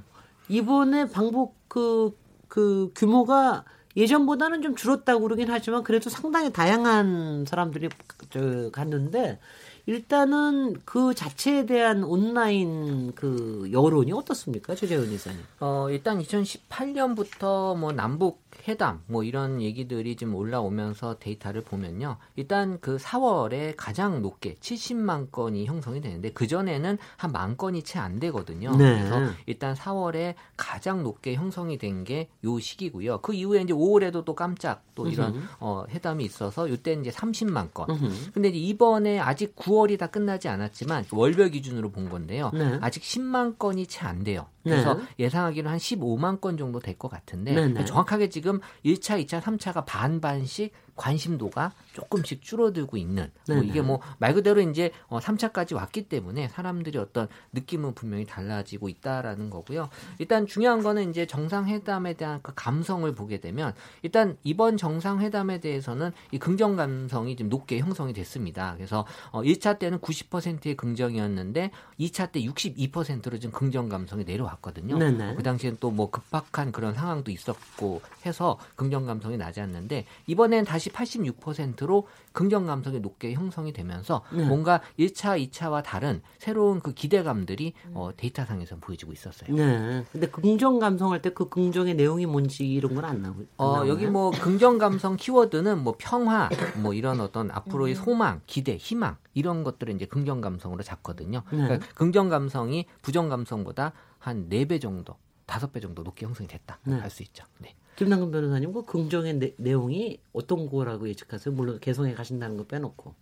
이번에 0.50 1.06
방북 1.12 1.56
그, 1.68 2.18
그 2.48 2.92
규모가 2.96 3.66
예전보다는 3.96 4.64
좀 4.64 4.76
줄었다고 4.76 5.22
그러긴 5.22 5.52
하지만 5.52 5.84
그래도 5.84 6.10
상당히 6.10 6.52
다양한 6.52 7.46
사람들이 7.46 7.90
저, 8.32 8.72
갔는데 8.72 9.40
일단은 9.88 10.76
그 10.86 11.14
자체에 11.14 11.66
대한 11.66 12.04
온라인 12.04 13.14
그 13.14 13.70
여론이 13.72 14.12
어떻습니까, 14.14 14.74
최재훈 14.76 15.12
이사님? 15.12 15.40
어 15.60 15.88
일단 15.90 16.20
2018년부터 16.22 17.78
뭐 17.78 17.92
남북 17.92 18.44
회담 18.68 19.02
뭐 19.08 19.24
이런 19.24 19.62
얘기들이 19.62 20.16
좀 20.16 20.34
올라오면서 20.34 21.18
데이터를 21.20 21.62
보면요. 21.62 22.18
일단 22.36 22.80
그 22.82 22.98
4월에 22.98 23.74
가장 23.78 24.22
높게 24.22 24.56
70만 24.56 25.32
건이 25.32 25.66
형성이 25.66 26.02
되는데 26.02 26.32
그 26.32 26.48
전에는 26.48 26.98
한 27.18 27.32
만 27.36 27.58
건이 27.58 27.84
채 27.84 28.00
안 28.00 28.18
되거든요. 28.22 28.72
네. 28.78 28.98
그래서 28.98 29.34
일단 29.46 29.76
4월에 29.76 30.36
가장 30.56 31.04
높게 31.04 31.36
형성이 31.36 31.78
된 31.78 32.04
게 32.06 32.30
요 32.44 32.60
시기고요. 32.60 33.20
그 33.22 33.34
이후에 33.34 33.62
이제 33.62 33.74
5월에도 33.74 34.24
또 34.26 34.36
깜짝 34.36 34.84
또 34.96 35.08
이런 35.08 35.42
어 35.60 35.86
회담이 35.90 36.24
있어서 36.24 36.68
이때 36.68 36.94
이제 36.94 37.10
30만 37.12 37.74
건. 37.74 37.90
으흠. 37.90 38.32
근데 38.34 38.50
이제 38.50 38.58
이번에 38.58 39.20
아직 39.20 39.54
9 39.56 39.75
월이 39.76 39.98
다 39.98 40.08
끝나지 40.08 40.48
않았지만 40.48 41.06
월별 41.12 41.50
기준으로 41.52 41.92
본 41.92 42.10
건데요. 42.10 42.52
네. 42.54 42.78
아직 42.82 43.04
10만 43.04 43.58
건이 43.58 43.88
채 43.88 44.06
안 44.06 44.24
돼요. 44.24 44.48
그래서 44.64 44.96
네. 44.96 45.04
예상하기로 45.20 45.70
한 45.70 45.78
15만 45.78 46.42
건 46.42 46.58
정도 46.58 46.80
될 46.80 46.96
것 46.98 47.10
같은데 47.10 47.54
네, 47.54 47.68
네. 47.68 47.86
정확하게 47.86 48.30
지금 48.30 48.60
1차, 48.86 49.24
2차, 49.26 49.42
3차가 49.42 49.84
반반씩 49.86 50.72
관심도가 50.96 51.72
조금씩 51.94 52.42
줄어들고 52.42 52.98
있는 52.98 53.32
뭐 53.48 53.58
이게 53.64 53.82
뭐 53.82 54.00
말 54.20 54.34
그대로 54.34 54.62
이제 54.62 54.92
어 55.08 55.20
3차까지 55.20 55.76
왔기 55.76 56.08
때문에 56.10 56.48
사람들이 56.50 56.98
어떤 56.98 57.28
느낌은 57.54 57.94
분명히 57.96 58.26
달라지고 58.26 58.88
있다라는 58.90 59.50
거고요. 59.50 59.90
일단 60.20 60.46
중요한 60.48 60.82
거는 60.84 61.10
이제 61.10 61.26
정상회담에 61.26 62.14
대한 62.14 62.40
그 62.42 62.54
감성을 62.56 63.10
보게 63.14 63.40
되면 63.40 63.74
일단 64.04 64.38
이번 64.44 64.78
정상회담에 64.78 65.60
대해서는 65.60 66.12
이 66.32 66.40
긍정 66.40 66.76
감성이 66.76 67.36
좀 67.36 67.50
높게 67.50 67.80
형성이 67.80 68.14
됐습니다. 68.14 68.74
그래서 68.76 69.06
어 69.32 69.42
1차 69.42 69.80
때는 69.80 70.00
90%의 70.00 70.76
긍정이었는데 70.78 71.72
2차 72.00 72.32
때 72.32 72.42
62%로 72.42 73.40
좀 73.40 73.52
긍정 73.52 73.90
감성이 73.90 74.24
내려왔거든요. 74.24 74.98
그 75.36 75.44
당시엔 75.44 75.78
또 75.80 75.96
뭐 75.96 76.10
급박한 76.12 76.74
그런 76.74 76.94
상황도 76.94 77.32
있었고 77.32 78.02
해서 78.26 78.60
긍정 78.76 79.06
감성이 79.06 79.38
나지 79.38 79.62
않는데 79.62 80.06
이번엔 80.28 80.66
다시 80.66 80.85
다시 80.90 80.90
86%로 80.90 82.08
긍정 82.32 82.66
감성이 82.66 83.00
높게 83.00 83.34
형성이 83.34 83.72
되면서 83.74 84.24
네. 84.34 84.46
뭔가 84.46 84.82
1차, 85.00 85.50
2차와 85.50 85.84
다른 85.84 86.22
새로운 86.38 86.80
그 86.80 86.94
기대감들이 86.94 87.74
어, 87.94 88.10
데이터상에서 88.16 88.78
보여지고 88.78 89.14
있었어요. 89.14 89.56
네. 89.56 90.04
근데 90.12 90.28
긍정 90.28 90.80
감성할 90.80 91.22
때 91.22 91.30
그 91.36 91.50
긍정의 91.50 91.96
내용이 91.96 92.26
뭔지 92.26 92.66
이런 92.66 92.96
건 92.96 93.06
안 93.06 93.22
나오고. 93.22 93.46
어, 93.58 93.84
여기 93.88 94.08
뭐 94.08 94.32
긍정 94.32 94.78
감성 94.78 95.16
키워드는 95.18 95.84
뭐 95.84 95.96
평화, 95.98 96.50
뭐 96.82 96.94
이런 96.94 97.20
어떤 97.20 97.52
앞으로의 97.52 97.94
음. 97.94 98.04
소망, 98.04 98.42
기대, 98.46 98.78
희망 98.78 99.18
이런 99.34 99.64
것들을 99.64 99.94
이제 99.94 100.06
긍정 100.06 100.42
감성으로 100.42 100.82
잡거든요. 100.84 101.44
네. 101.52 101.58
그러니까 101.64 101.88
긍정 101.94 102.30
감성이 102.30 102.86
부정 103.02 103.30
감성보다 103.30 103.92
한 104.18 104.50
4배 104.50 104.82
정도, 104.82 105.16
5배 105.46 105.82
정도 105.82 106.04
높게 106.04 106.26
형성이 106.26 106.48
됐다 106.48 106.80
네. 106.86 106.96
할수 107.00 107.22
있죠. 107.24 107.44
네. 107.60 107.76
김남근 107.96 108.32
변호사님 108.32 108.74
그 108.74 108.84
긍정의 108.84 109.54
내, 109.58 109.72
용이 109.72 110.20
어떤 110.34 110.70
거라고 110.70 111.08
예측하세요? 111.08 111.56
물론 111.56 111.80
개성에 111.80 112.14
가신다는 112.14 112.58
거 112.58 112.64
빼놓고 112.66 113.14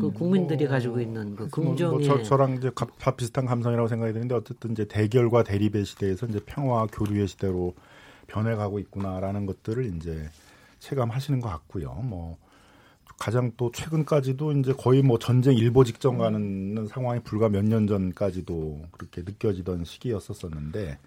그 0.00 0.10
국민들이 0.12 0.64
뭐, 0.64 0.68
가지고 0.72 1.00
있는 1.00 1.36
그 1.36 1.48
긍정의 1.48 2.06
뭐, 2.06 2.16
뭐 2.16 2.22
저, 2.22 2.36
랑 2.36 2.56
이제 2.56 2.70
가, 2.74 2.86
비슷한 3.16 3.46
감성이라고 3.46 3.88
생각이 3.88 4.12
드는데 4.12 4.34
어쨌든 4.34 4.72
이제 4.72 4.84
대결과 4.84 5.44
대립의 5.44 5.84
시대에서 5.84 6.26
이제 6.26 6.40
평화 6.44 6.86
교류의 6.86 7.28
시대로 7.28 7.74
변해가고 8.26 8.80
있구나라는 8.80 9.46
것들을 9.46 9.94
이제 9.96 10.28
체감하시는 10.80 11.40
것 11.40 11.48
같고요. 11.48 11.92
뭐 12.02 12.36
가장 13.18 13.52
또 13.56 13.70
최근까지도 13.72 14.52
이제 14.52 14.72
거의 14.72 15.02
뭐 15.02 15.18
전쟁 15.18 15.56
일보 15.56 15.84
직전 15.84 16.18
가는 16.18 16.86
상황이 16.88 17.20
불과 17.20 17.48
몇 17.48 17.64
년 17.64 17.86
전까지도 17.86 18.82
그렇게 18.90 19.22
느껴지던 19.22 19.84
시기였었었는데 19.84 20.98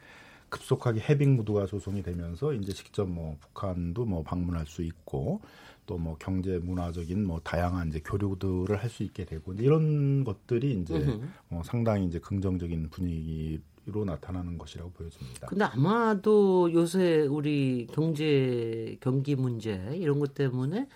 급속하게 0.50 1.02
해빙 1.02 1.36
무드가 1.36 1.66
조성이 1.66 2.02
되면서 2.04 2.54
이제 2.54 2.74
직접 2.74 3.08
뭐 3.08 3.38
북한도 3.40 4.06
뭐 4.06 4.24
방문할 4.24 4.66
수 4.66 4.82
있고 4.84 5.42
또 5.86 5.98
뭐 5.98 6.16
경제 6.20 6.60
문화적인 6.60 7.26
뭐 7.26 7.40
다양한 7.44 7.88
이제 7.90 8.00
교류들을 8.06 8.78
할 8.78 8.90
수 8.92 9.02
있게 9.04 9.26
되고 9.26 9.54
이런 9.54 10.24
것들이 10.24 10.80
이제 10.82 11.20
어, 11.50 11.62
상당히 11.66 12.06
이제 12.06 12.20
긍정적인 12.20 12.90
분위기 12.90 13.60
로 13.86 14.06
나타나는 14.06 14.60
것이라고 14.60 14.92
보여집니다. 14.92 15.48
근데 15.48 15.64
아마도 15.64 16.72
요새 16.74 17.22
우리 17.22 17.88
경제 17.92 18.96
경기 19.02 19.36
문제 19.36 19.82
이런 19.96 20.20
것 20.20 20.36
때문에 20.36 20.88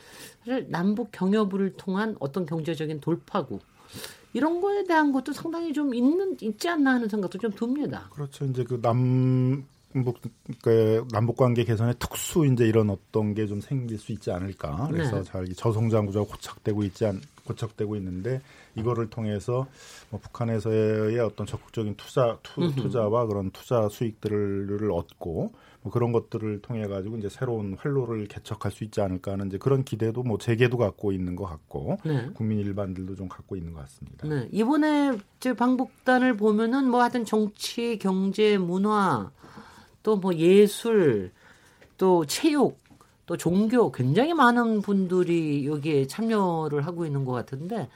사실 0.45 0.67
남북 0.69 1.09
경협을 1.11 1.73
통한 1.73 2.15
어떤 2.19 2.45
경제적인 2.45 2.99
돌파구 2.99 3.57
이런 4.33 4.59
거에 4.61 4.83
대한 4.83 5.11
것도 5.11 5.31
상당히 5.31 5.71
좀 5.73 5.93
있는 5.93 6.35
있지 6.41 6.67
않나 6.67 6.95
하는 6.95 7.07
생각도 7.07 7.37
좀 7.37 7.51
듭니다. 7.51 8.09
그렇죠. 8.11 8.45
이제 8.45 8.63
그 8.63 8.81
남북 8.81 10.19
그 10.61 11.05
남북 11.11 11.37
관계 11.37 11.63
개선에 11.63 11.93
특수 11.99 12.45
이제 12.47 12.65
이런 12.65 12.89
어떤 12.89 13.33
게 13.35 13.45
좀 13.47 13.61
생길 13.61 13.97
수 13.99 14.11
있지 14.11 14.31
않을까. 14.31 14.87
그래서 14.89 15.17
네. 15.17 15.23
잘 15.23 15.47
저성장 15.53 16.07
구조가 16.07 16.31
고착되고 16.31 16.83
있지 16.83 17.05
않 17.05 17.21
고착되고 17.45 17.95
있는데 17.97 18.41
이거를 18.75 19.09
통해서 19.09 19.67
뭐 20.09 20.19
북한에서의 20.19 21.19
어떤 21.19 21.45
적극적인 21.45 21.95
투자 21.95 22.37
투, 22.41 22.73
투자와 22.73 23.27
그런 23.27 23.51
투자 23.51 23.87
수익들을 23.89 24.89
얻고 24.91 25.51
뭐 25.83 25.91
그런 25.91 26.11
것들을 26.11 26.61
통해 26.61 26.87
가지고 26.87 27.17
이제 27.17 27.29
새로운 27.29 27.75
활로를 27.77 28.27
개척할 28.27 28.71
수 28.71 28.83
있지 28.83 29.01
않을까 29.01 29.33
하는 29.33 29.47
이제 29.47 29.57
그런 29.57 29.83
기대도 29.83 30.23
뭐 30.23 30.37
재계도 30.37 30.77
갖고 30.77 31.11
있는 31.11 31.35
것 31.35 31.45
같고 31.45 31.97
네. 32.05 32.29
국민 32.33 32.59
일반들도 32.59 33.15
좀 33.15 33.27
갖고 33.27 33.55
있는 33.55 33.73
것 33.73 33.81
같습니다. 33.81 34.27
네. 34.27 34.47
이번에 34.51 35.17
제 35.39 35.53
방북단을 35.53 36.37
보면은 36.37 36.89
뭐 36.89 37.01
하여튼 37.01 37.25
정치, 37.25 37.99
경제, 37.99 38.57
문화 38.57 39.31
또 40.01 40.15
뭐 40.15 40.33
예술 40.35 41.31
또 41.97 42.25
체육 42.25 42.77
또 43.25 43.37
종교 43.37 43.91
굉장히 43.91 44.33
많은 44.33 44.81
분들이 44.81 45.65
여기에 45.65 46.07
참여를 46.07 46.85
하고 46.85 47.05
있는 47.05 47.25
것 47.25 47.31
같은데 47.31 47.89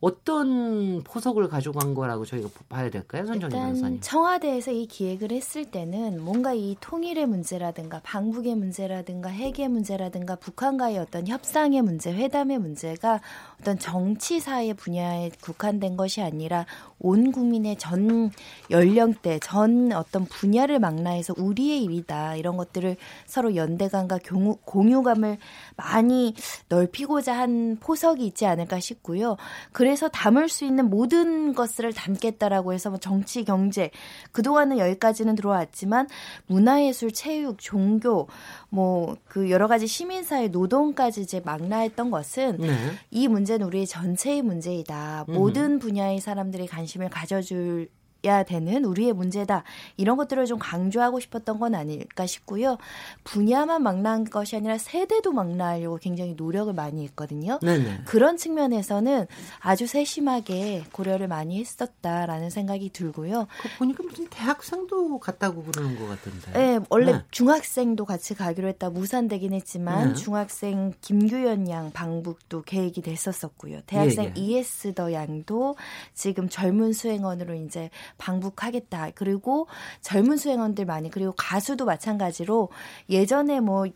어떤 0.00 1.02
포석을 1.02 1.48
가져간 1.48 1.94
거라고 1.94 2.24
저희가 2.24 2.48
봐야 2.68 2.88
될까요, 2.88 3.26
선정희 3.26 3.52
변호사님? 3.52 4.00
청와대에서 4.00 4.70
이 4.70 4.86
기획을 4.86 5.32
했을 5.32 5.64
때는 5.64 6.22
뭔가 6.22 6.52
이 6.54 6.76
통일의 6.80 7.26
문제라든가 7.26 8.00
방북의 8.04 8.54
문제라든가 8.54 9.28
핵의 9.28 9.68
문제라든가 9.68 10.36
북한과의 10.36 10.98
어떤 10.98 11.26
협상의 11.26 11.82
문제, 11.82 12.12
회담의 12.12 12.58
문제가 12.58 13.20
어떤 13.60 13.78
정치사의 13.78 14.74
분야에 14.74 15.30
국한된 15.40 15.96
것이 15.96 16.20
아니라 16.20 16.66
온 16.98 17.30
국민의 17.32 17.76
전 17.76 18.30
연령대, 18.70 19.38
전 19.40 19.92
어떤 19.92 20.24
분야를 20.24 20.78
망라해서 20.80 21.34
우리의 21.36 21.84
일이다 21.84 22.36
이런 22.36 22.56
것들을 22.56 22.96
서로 23.26 23.54
연대감과 23.54 24.18
공유감을 24.64 25.38
많이 25.76 26.34
넓히고자 26.68 27.36
한 27.38 27.76
포석이 27.80 28.26
있지 28.26 28.46
않을까 28.46 28.80
싶고요. 28.80 29.36
그래서 29.72 30.08
담을 30.08 30.48
수 30.48 30.64
있는 30.64 30.90
모든 30.90 31.54
것을 31.54 31.92
담겠다라고 31.92 32.72
해서 32.72 32.90
뭐 32.90 32.98
정치, 32.98 33.44
경제 33.44 33.90
그동안은 34.32 34.78
여기까지는 34.78 35.34
들어왔지만 35.36 36.08
문화예술, 36.46 37.12
체육, 37.12 37.58
종교 37.60 38.28
뭐 38.70 39.16
그 39.38 39.50
여러 39.50 39.68
가지 39.68 39.86
시민사회 39.86 40.48
노동까지 40.48 41.20
이제 41.20 41.40
망라했던 41.44 42.10
것은 42.10 42.56
네. 42.58 42.74
이 43.10 43.28
문제 43.28 43.47
는 43.56 43.62
우리의 43.62 43.86
전체의 43.86 44.42
문제이다. 44.42 45.24
음. 45.28 45.34
모든 45.34 45.78
분야의 45.78 46.20
사람들이 46.20 46.66
관심을 46.66 47.08
가져줄 47.08 47.88
야 48.24 48.42
되는 48.42 48.84
우리의 48.84 49.12
문제다. 49.12 49.62
이런 49.96 50.16
것들을 50.16 50.44
좀 50.46 50.58
강조하고 50.58 51.20
싶었던 51.20 51.58
건 51.60 51.74
아닐까 51.74 52.26
싶고요. 52.26 52.78
분야만 53.24 53.82
망라한 53.82 54.24
것이 54.24 54.56
아니라 54.56 54.76
세대도 54.76 55.32
망라하려고 55.32 55.96
굉장히 55.98 56.34
노력을 56.34 56.72
많이 56.72 57.04
했거든요. 57.04 57.60
네네. 57.62 58.02
그런 58.04 58.36
측면에서는 58.36 59.26
아주 59.60 59.86
세심하게 59.86 60.84
고려를 60.92 61.28
많이 61.28 61.60
했었다라는 61.60 62.50
생각이 62.50 62.90
들고요. 62.90 63.46
그 63.62 63.68
보니까 63.78 64.02
무슨 64.02 64.26
대학생도 64.28 65.18
갔다고 65.20 65.62
그러는 65.62 65.96
것 65.98 66.08
같은데. 66.08 66.52
네, 66.52 66.80
원래 66.90 67.12
네. 67.12 67.22
중학생도 67.30 68.04
같이 68.04 68.34
가기로 68.34 68.66
했다 68.68 68.90
무산되긴 68.90 69.52
했지만 69.52 70.08
네. 70.08 70.14
중학생 70.14 70.92
김규현 71.00 71.68
양 71.68 71.92
방북도 71.92 72.62
계획이 72.62 73.02
됐었었고요. 73.02 73.80
대학생 73.86 74.24
예, 74.24 74.28
예. 74.28 74.40
이에스 74.40 74.94
더 74.94 75.12
양도 75.12 75.76
지금 76.14 76.48
젊은 76.48 76.92
수행원으로 76.92 77.54
이제 77.54 77.90
방북하겠다. 78.16 79.10
그리고 79.14 79.68
젊은 80.00 80.36
수행원들 80.36 80.86
많이 80.86 81.10
그리고 81.10 81.32
가수도 81.36 81.84
마찬가지로 81.84 82.70
예전에 83.10 83.60
뭐 83.60 83.86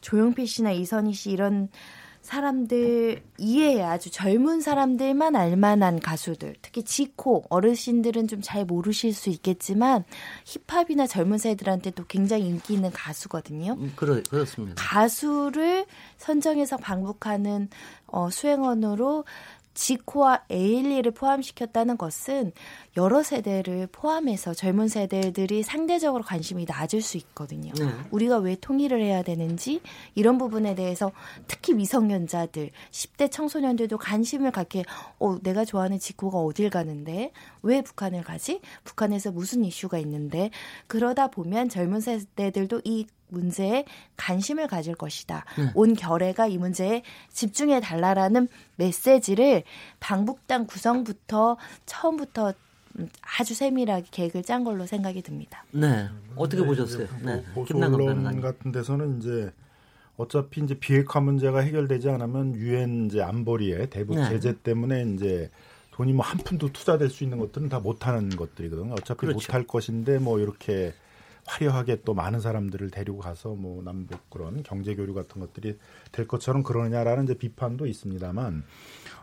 조용필 0.00 0.46
씨나 0.46 0.72
이선희 0.72 1.12
씨 1.12 1.30
이런 1.30 1.68
사람들 2.26 3.22
이해해 3.38 3.82
아주 3.82 4.10
젊은 4.10 4.60
사람들만 4.60 5.36
알만한 5.36 6.00
가수들 6.00 6.56
특히 6.60 6.82
지코 6.82 7.44
어르신들은 7.48 8.26
좀 8.26 8.40
잘 8.42 8.64
모르실 8.64 9.12
수 9.12 9.30
있겠지만 9.30 10.04
힙합이나 10.44 11.06
젊은 11.06 11.38
세대들한테 11.38 11.92
도 11.92 12.04
굉장히 12.06 12.46
인기 12.46 12.74
있는 12.74 12.90
가수거든요. 12.92 13.76
음, 13.78 13.92
그렇, 13.96 14.22
그렇습니다. 14.28 14.74
가수를 14.76 15.86
선정해서 16.18 16.76
방북하는 16.76 17.68
어, 18.06 18.30
수행원으로 18.30 19.24
지코와 19.74 20.44
에일리를 20.48 21.10
포함시켰다는 21.12 21.96
것은 21.96 22.52
여러 22.96 23.22
세대를 23.22 23.88
포함해서 23.92 24.54
젊은 24.54 24.88
세대들이 24.88 25.62
상대적으로 25.62 26.24
관심이 26.24 26.64
낮을 26.66 27.02
수 27.02 27.16
있거든요. 27.18 27.72
네. 27.74 27.86
우리가 28.10 28.38
왜 28.38 28.56
통일을 28.58 29.00
해야 29.02 29.22
되는지 29.22 29.80
이런 30.14 30.38
부분에 30.38 30.74
대해서 30.74 31.12
특히 31.46 31.74
미성년자들, 31.74 32.70
10대 32.90 33.30
청소년들도 33.30 33.98
관심을 33.98 34.50
갖게 34.50 34.84
어, 35.18 35.38
내가 35.42 35.64
좋아하는 35.64 35.98
지코가 35.98 36.38
어딜 36.38 36.70
가는데 36.70 37.32
왜 37.62 37.82
북한을 37.82 38.22
가지? 38.22 38.60
북한에서 38.84 39.30
무슨 39.30 39.64
이슈가 39.64 39.98
있는데 39.98 40.50
그러다 40.86 41.28
보면 41.28 41.68
젊은 41.68 42.00
세대들도 42.00 42.82
이 42.84 43.06
문제에 43.28 43.84
관심을 44.16 44.68
가질 44.68 44.94
것이다. 44.94 45.44
네. 45.58 45.70
온 45.74 45.94
결의가 45.94 46.46
이 46.46 46.58
문제에 46.58 47.02
집중해 47.32 47.80
달라라는 47.80 48.48
메시지를 48.76 49.64
방북당 50.00 50.66
구성부터 50.66 51.56
처음부터 51.86 52.54
아주 53.38 53.54
세밀하게 53.54 54.06
계획을 54.10 54.42
짠 54.42 54.64
걸로 54.64 54.86
생각이 54.86 55.22
듭니다. 55.22 55.64
네. 55.72 56.08
어떻게 56.34 56.62
네, 56.62 56.66
보셨어요? 56.68 57.06
네. 57.24 57.44
보수 57.54 57.76
언론 57.76 58.40
같은 58.40 58.72
데서는 58.72 59.18
이제 59.18 59.52
어차피 60.16 60.62
이제 60.62 60.78
비핵화 60.78 61.20
문제가 61.20 61.60
해결되지 61.60 62.08
않으면 62.08 62.56
유엔 62.56 63.06
이제 63.06 63.22
안보리의 63.22 63.90
대북 63.90 64.16
네. 64.16 64.28
제재 64.28 64.54
때문에 64.62 65.04
이제 65.14 65.50
돈이 65.92 66.12
뭐 66.12 66.24
한 66.26 66.38
푼도 66.38 66.72
투자될 66.72 67.08
수 67.08 67.24
있는 67.24 67.38
것들은 67.38 67.68
다 67.68 67.80
못하는 67.80 68.28
것들이거든요. 68.30 68.92
어차피 68.92 69.20
그렇죠. 69.20 69.36
못할 69.36 69.66
것인데 69.66 70.18
뭐 70.18 70.38
이렇게 70.38 70.92
화려하게 71.46 72.02
또 72.04 72.12
많은 72.12 72.40
사람들을 72.40 72.90
데리고 72.90 73.18
가서 73.18 73.50
뭐 73.50 73.82
남북 73.82 74.28
그런 74.30 74.62
경제 74.62 74.94
교류 74.94 75.14
같은 75.14 75.40
것들이 75.40 75.78
될 76.12 76.26
것처럼 76.26 76.62
그러느냐라는 76.62 77.24
이제 77.24 77.34
비판도 77.34 77.86
있습니다만 77.86 78.64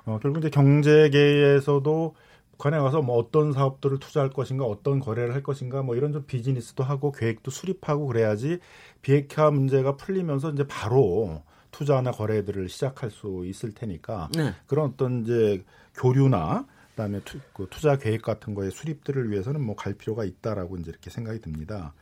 어, 0.05 0.19
결국 0.21 0.39
이제 0.39 0.49
경제계에서도 0.49 2.15
북한에 2.63 2.79
가서 2.79 3.01
뭐 3.01 3.17
어떤 3.17 3.51
사업들을 3.51 3.99
투자할 3.99 4.29
것인가, 4.29 4.63
어떤 4.63 5.01
거래를 5.01 5.33
할 5.33 5.43
것인가, 5.43 5.81
뭐 5.83 5.97
이런 5.97 6.13
좀 6.13 6.23
비즈니스도 6.25 6.81
하고 6.83 7.11
계획도 7.11 7.51
수립하고 7.51 8.07
그래야지 8.07 8.59
비핵화 9.01 9.51
문제가 9.51 9.97
풀리면서 9.97 10.51
이제 10.51 10.65
바로 10.65 11.41
투자나 11.71 12.11
거래들을 12.11 12.69
시작할 12.69 13.11
수 13.11 13.43
있을 13.45 13.73
테니까 13.73 14.29
네. 14.35 14.53
그런 14.65 14.91
어떤 14.91 15.23
이제 15.23 15.65
교류나 15.95 16.65
그다음에 16.91 17.19
투, 17.25 17.39
그 17.53 17.67
투자 17.69 17.97
계획 17.97 18.21
같은 18.21 18.53
거에 18.53 18.69
수립들을 18.69 19.29
위해서는 19.29 19.61
뭐 19.61 19.75
갈 19.75 19.93
필요가 19.93 20.23
있다라고 20.23 20.77
이제 20.77 20.91
이렇게 20.91 21.09
생각이 21.09 21.41
듭니다. 21.41 21.93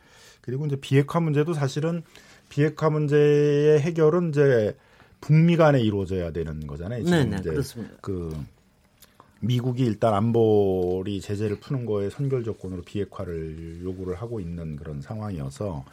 그리고 0.41 0.67
이제 0.67 0.75
비핵화 0.75 1.19
문제도 1.19 1.53
사실은 1.53 2.03
비핵화 2.49 2.91
문제의 2.91 3.79
해결은 3.79 4.29
이제 4.29 4.77
북미 5.21 5.57
간에 5.57 5.79
이루어져야 5.79 6.31
되는 6.31 6.67
거잖아요. 6.67 7.03
지금 7.03 7.17
네 7.17 7.25
네, 7.25 7.37
이제 7.39 7.49
그렇습니다. 7.49 7.95
그 8.01 8.37
미국이 9.41 9.83
일단 9.83 10.13
안보리 10.13 11.19
제재를 11.19 11.59
푸는 11.59 11.85
거에 11.85 12.09
선결 12.09 12.43
조건으로 12.43 12.83
비핵화를 12.83 13.81
요구를 13.83 14.15
하고 14.15 14.39
있는 14.39 14.75
그런 14.75 15.01
상황이어서 15.01 15.83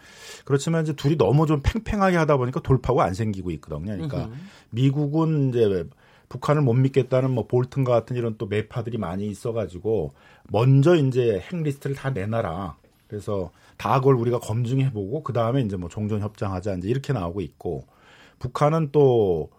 그렇지만 0.44 0.84
이제 0.84 0.92
둘이 0.92 1.16
너무 1.16 1.46
좀 1.46 1.60
팽팽하게 1.62 2.16
하다 2.18 2.36
보니까 2.36 2.60
돌파구가 2.60 3.04
안 3.04 3.14
생기고 3.14 3.50
있거든요. 3.52 3.92
그러니까 3.92 4.24
으흠. 4.24 4.32
미국은 4.70 5.48
이제 5.48 5.88
북한을 6.28 6.60
못 6.60 6.74
믿겠다는 6.74 7.30
뭐 7.30 7.46
볼튼과 7.46 7.92
같은 7.92 8.16
이런 8.16 8.36
또 8.36 8.46
매파들이 8.46 8.98
많이 8.98 9.26
있어가지고 9.28 10.12
먼저 10.50 10.94
이제 10.94 11.40
핵 11.40 11.56
리스트를 11.62 11.96
다 11.96 12.10
내놔라. 12.10 12.76
그래서 13.08 13.50
다 13.78 13.98
그걸 14.00 14.16
우리가 14.16 14.38
검증해보고 14.40 15.22
그 15.22 15.32
다음에 15.32 15.62
이제 15.62 15.76
뭐 15.76 15.88
종전 15.88 16.20
협정하자 16.20 16.74
이제 16.74 16.88
이렇게 16.88 17.14
나오고 17.14 17.40
있고 17.40 17.86
북한은 18.40 18.90
또 18.92 19.50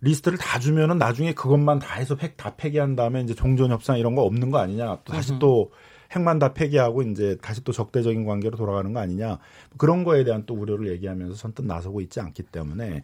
리스트를 0.00 0.38
다 0.38 0.58
주면은 0.58 0.98
나중에 0.98 1.34
그것만 1.34 1.80
다 1.80 1.94
해서 1.94 2.16
핵 2.20 2.43
다 2.43 2.54
폐기한 2.56 2.94
다음에 2.94 3.20
이제 3.20 3.34
종전 3.34 3.70
협상 3.70 3.98
이런 3.98 4.14
거 4.14 4.22
없는 4.22 4.50
거 4.50 4.58
아니냐. 4.58 4.98
또 5.04 5.12
다시 5.12 5.38
또 5.38 5.72
핵만 6.12 6.38
다 6.38 6.54
폐기하고 6.54 7.02
이제 7.02 7.36
다시 7.42 7.62
또 7.64 7.72
적대적인 7.72 8.24
관계로 8.24 8.56
돌아가는 8.56 8.92
거 8.92 9.00
아니냐. 9.00 9.38
그런 9.76 10.04
거에 10.04 10.24
대한 10.24 10.44
또 10.46 10.54
우려를 10.54 10.88
얘기하면서 10.92 11.34
선뜻 11.34 11.66
나서고 11.66 12.00
있지 12.00 12.20
않기 12.20 12.44
때문에 12.44 13.02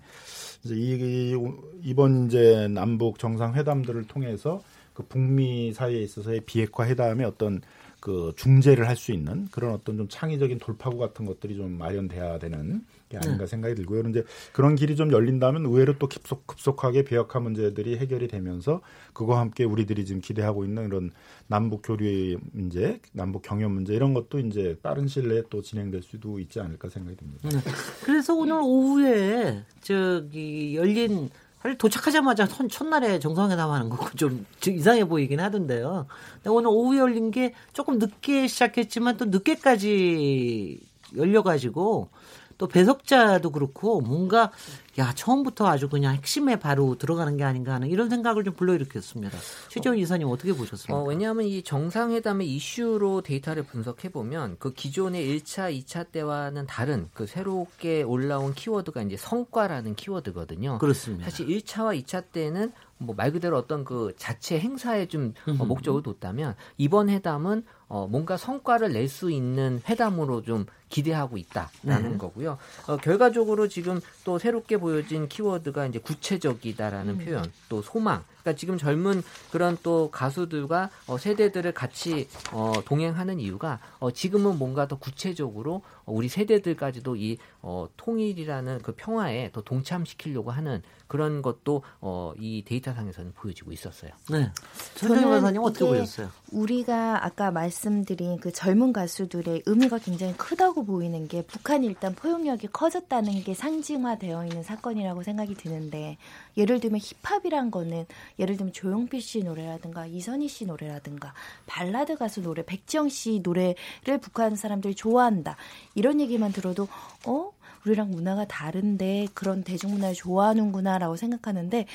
이제 0.64 0.74
이 0.76 1.36
이번 1.82 2.26
이제 2.26 2.68
남북 2.68 3.18
정상 3.18 3.54
회담들을 3.54 4.04
통해서 4.04 4.62
그 4.94 5.02
북미 5.02 5.72
사이에 5.72 6.00
있어서의 6.00 6.42
비핵화 6.42 6.86
회담의 6.86 7.26
어떤 7.26 7.60
그 8.04 8.34
중재를 8.36 8.86
할 8.86 8.96
수 8.96 9.12
있는 9.12 9.48
그런 9.50 9.72
어떤 9.72 9.96
좀 9.96 10.06
창의적인 10.08 10.58
돌파구 10.58 10.98
같은 10.98 11.24
것들이 11.24 11.56
좀 11.56 11.78
마련돼야 11.78 12.38
되는 12.38 12.84
게 13.08 13.16
아닌가 13.16 13.38
네. 13.38 13.46
생각이 13.46 13.74
들고요. 13.74 14.00
그런데 14.02 14.22
그런 14.52 14.74
길이 14.74 14.94
좀 14.94 15.10
열린다면 15.10 15.64
의외로 15.64 15.98
또 15.98 16.06
급속, 16.06 16.46
급속하게 16.46 17.04
비핵화 17.04 17.40
문제들이 17.40 17.96
해결이 17.96 18.28
되면서 18.28 18.82
그거와 19.14 19.40
함께 19.40 19.64
우리들이 19.64 20.04
지금 20.04 20.20
기대하고 20.20 20.66
있는 20.66 20.86
이런 20.86 21.12
남북 21.46 21.80
교류의 21.82 22.36
문제, 22.52 23.00
남북 23.12 23.40
경협 23.40 23.70
문제 23.72 23.94
이런 23.94 24.12
것도 24.12 24.38
이제 24.38 24.76
빠른 24.82 25.08
시일 25.08 25.28
내에 25.28 25.42
또 25.48 25.62
진행될 25.62 26.02
수도 26.02 26.38
있지 26.38 26.60
않을까 26.60 26.90
생각이 26.90 27.16
듭니다. 27.16 27.48
네. 27.48 27.58
그래서 28.04 28.34
오늘 28.34 28.60
오후에 28.62 29.64
저기 29.80 30.76
열린 30.76 31.30
사실 31.64 31.78
도착하자마자 31.78 32.46
첫날에 32.46 33.18
정상회담 33.18 33.70
하는 33.70 33.88
거 33.88 34.08
좀 34.16 34.44
이상해 34.68 35.06
보이긴 35.06 35.40
하던데요. 35.40 36.06
오늘 36.46 36.68
오후에 36.68 36.98
열린 36.98 37.30
게 37.30 37.54
조금 37.72 37.98
늦게 37.98 38.46
시작했지만 38.46 39.16
또 39.16 39.24
늦게까지 39.24 40.78
열려가지고 41.16 42.10
또 42.58 42.68
배석자도 42.68 43.50
그렇고 43.50 44.02
뭔가 44.02 44.52
야 44.98 45.12
처음부터 45.14 45.66
아주 45.66 45.88
그냥 45.88 46.14
핵심에 46.14 46.56
바로 46.56 46.96
들어가는 46.96 47.36
게 47.36 47.42
아닌가 47.44 47.74
하는 47.74 47.88
이런 47.88 48.08
생각을 48.08 48.44
좀 48.44 48.54
불러일으켰습니다. 48.54 49.36
최재원 49.68 49.98
어, 49.98 50.00
이사님 50.00 50.28
어떻게 50.28 50.52
보셨습니까? 50.52 50.94
어, 50.96 51.04
왜냐하면 51.04 51.46
이 51.46 51.62
정상회담의 51.62 52.48
이슈로 52.54 53.22
데이터를 53.22 53.64
분석해 53.64 54.10
보면 54.10 54.56
그 54.58 54.72
기존의 54.72 55.26
1차, 55.40 55.76
2차 55.84 56.12
때와는 56.12 56.66
다른 56.66 57.08
그 57.12 57.26
새롭게 57.26 58.02
올라온 58.02 58.54
키워드가 58.54 59.02
이제 59.02 59.16
성과라는 59.16 59.96
키워드거든요. 59.96 60.78
그렇습니다. 60.78 61.24
사실 61.24 61.46
1차와 61.48 62.00
2차 62.04 62.24
때는 62.32 62.72
뭐 62.98 63.14
말 63.16 63.32
그대로 63.32 63.58
어떤 63.58 63.84
그 63.84 64.12
자체 64.16 64.58
행사에 64.58 65.06
좀 65.06 65.34
어, 65.58 65.64
목적을 65.64 66.02
뒀다면 66.02 66.54
이번 66.78 67.08
회담은 67.10 67.64
어, 67.88 68.06
뭔가 68.08 68.36
성과를 68.36 68.92
낼 68.92 69.08
수 69.08 69.30
있는 69.30 69.80
회담으로 69.88 70.42
좀 70.42 70.64
기대하고 70.88 71.36
있다라는 71.36 72.12
네. 72.12 72.18
거고요. 72.18 72.56
어, 72.86 72.96
결과적으로 72.96 73.68
지금 73.68 74.00
또 74.24 74.38
새롭게 74.38 74.78
보여진 74.84 75.28
키워드가 75.30 75.86
이제 75.86 75.98
구체적이다라는 75.98 77.14
음. 77.14 77.24
표현, 77.24 77.52
또 77.70 77.80
소망. 77.80 78.22
그러니까 78.44 78.58
지금 78.58 78.76
젊은 78.78 79.22
그런 79.50 79.76
또 79.82 80.10
가수들과 80.10 80.90
어, 81.06 81.18
세대들을 81.18 81.72
같이 81.72 82.28
어, 82.52 82.74
동행하는 82.84 83.40
이유가 83.40 83.80
어, 83.98 84.10
지금은 84.10 84.58
뭔가 84.58 84.86
더 84.86 84.96
구체적으로 84.96 85.82
어, 86.04 86.12
우리 86.12 86.28
세대들까지도 86.28 87.16
이 87.16 87.38
어, 87.62 87.88
통일이라는 87.96 88.82
그 88.82 88.92
평화에 88.94 89.50
더 89.52 89.62
동참시키려고 89.62 90.50
하는 90.50 90.82
그런 91.06 91.42
것도 91.42 91.82
어, 92.00 92.32
이 92.38 92.64
데이터상에서는 92.66 93.32
보여지고 93.34 93.72
있었어요. 93.72 94.10
네. 94.30 94.50
전현 94.94 95.22
변호사님 95.22 95.62
어떻게 95.62 95.84
보셨어요? 95.86 96.30
우리가 96.50 97.24
아까 97.24 97.50
말씀드린 97.50 98.38
그 98.38 98.52
젊은 98.52 98.92
가수들의 98.92 99.62
의미가 99.66 99.98
굉장히 99.98 100.34
크다고 100.36 100.84
보이는 100.84 101.28
게 101.28 101.42
북한이 101.42 101.86
일단 101.86 102.14
포용력이 102.14 102.68
커졌다는 102.68 103.42
게 103.44 103.54
상징화되어 103.54 104.46
있는 104.46 104.62
사건이라고 104.62 105.22
생각이 105.22 105.54
드는데 105.54 106.16
예를 106.56 106.80
들면 106.80 107.00
힙합이란 107.00 107.70
거는 107.70 108.06
예를 108.38 108.56
들면 108.56 108.72
조용필 108.72 109.20
씨 109.20 109.42
노래라든가 109.42 110.06
이선희 110.06 110.48
씨 110.48 110.66
노래라든가 110.66 111.34
발라드 111.66 112.16
가수 112.16 112.42
노래 112.42 112.64
백지영 112.64 113.08
씨 113.08 113.40
노래를 113.42 114.18
북한 114.20 114.56
사람들이 114.56 114.94
좋아한다 114.94 115.56
이런 115.94 116.20
얘기만 116.20 116.52
들어도 116.52 116.88
어 117.26 117.52
우리랑 117.86 118.10
문화가 118.10 118.46
다른데 118.46 119.28
그런 119.34 119.62
대중문화를 119.62 120.14
좋아하는구나라고 120.14 121.16
생각하는데 121.16 121.86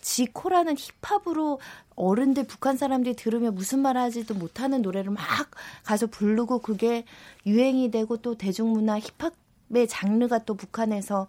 지코라는 0.00 0.76
힙합으로 0.76 1.60
어른들 1.94 2.46
북한 2.46 2.76
사람들이 2.76 3.14
들으면 3.14 3.54
무슨 3.54 3.78
말 3.80 3.96
하지도 3.96 4.34
못하는 4.34 4.82
노래를 4.82 5.12
막 5.12 5.22
가서 5.84 6.06
부르고 6.08 6.58
그게 6.58 7.04
유행이 7.46 7.90
되고 7.90 8.16
또 8.16 8.36
대중문화 8.36 8.98
힙합의 8.98 9.88
장르가 9.88 10.40
또 10.40 10.54
북한에서 10.54 11.28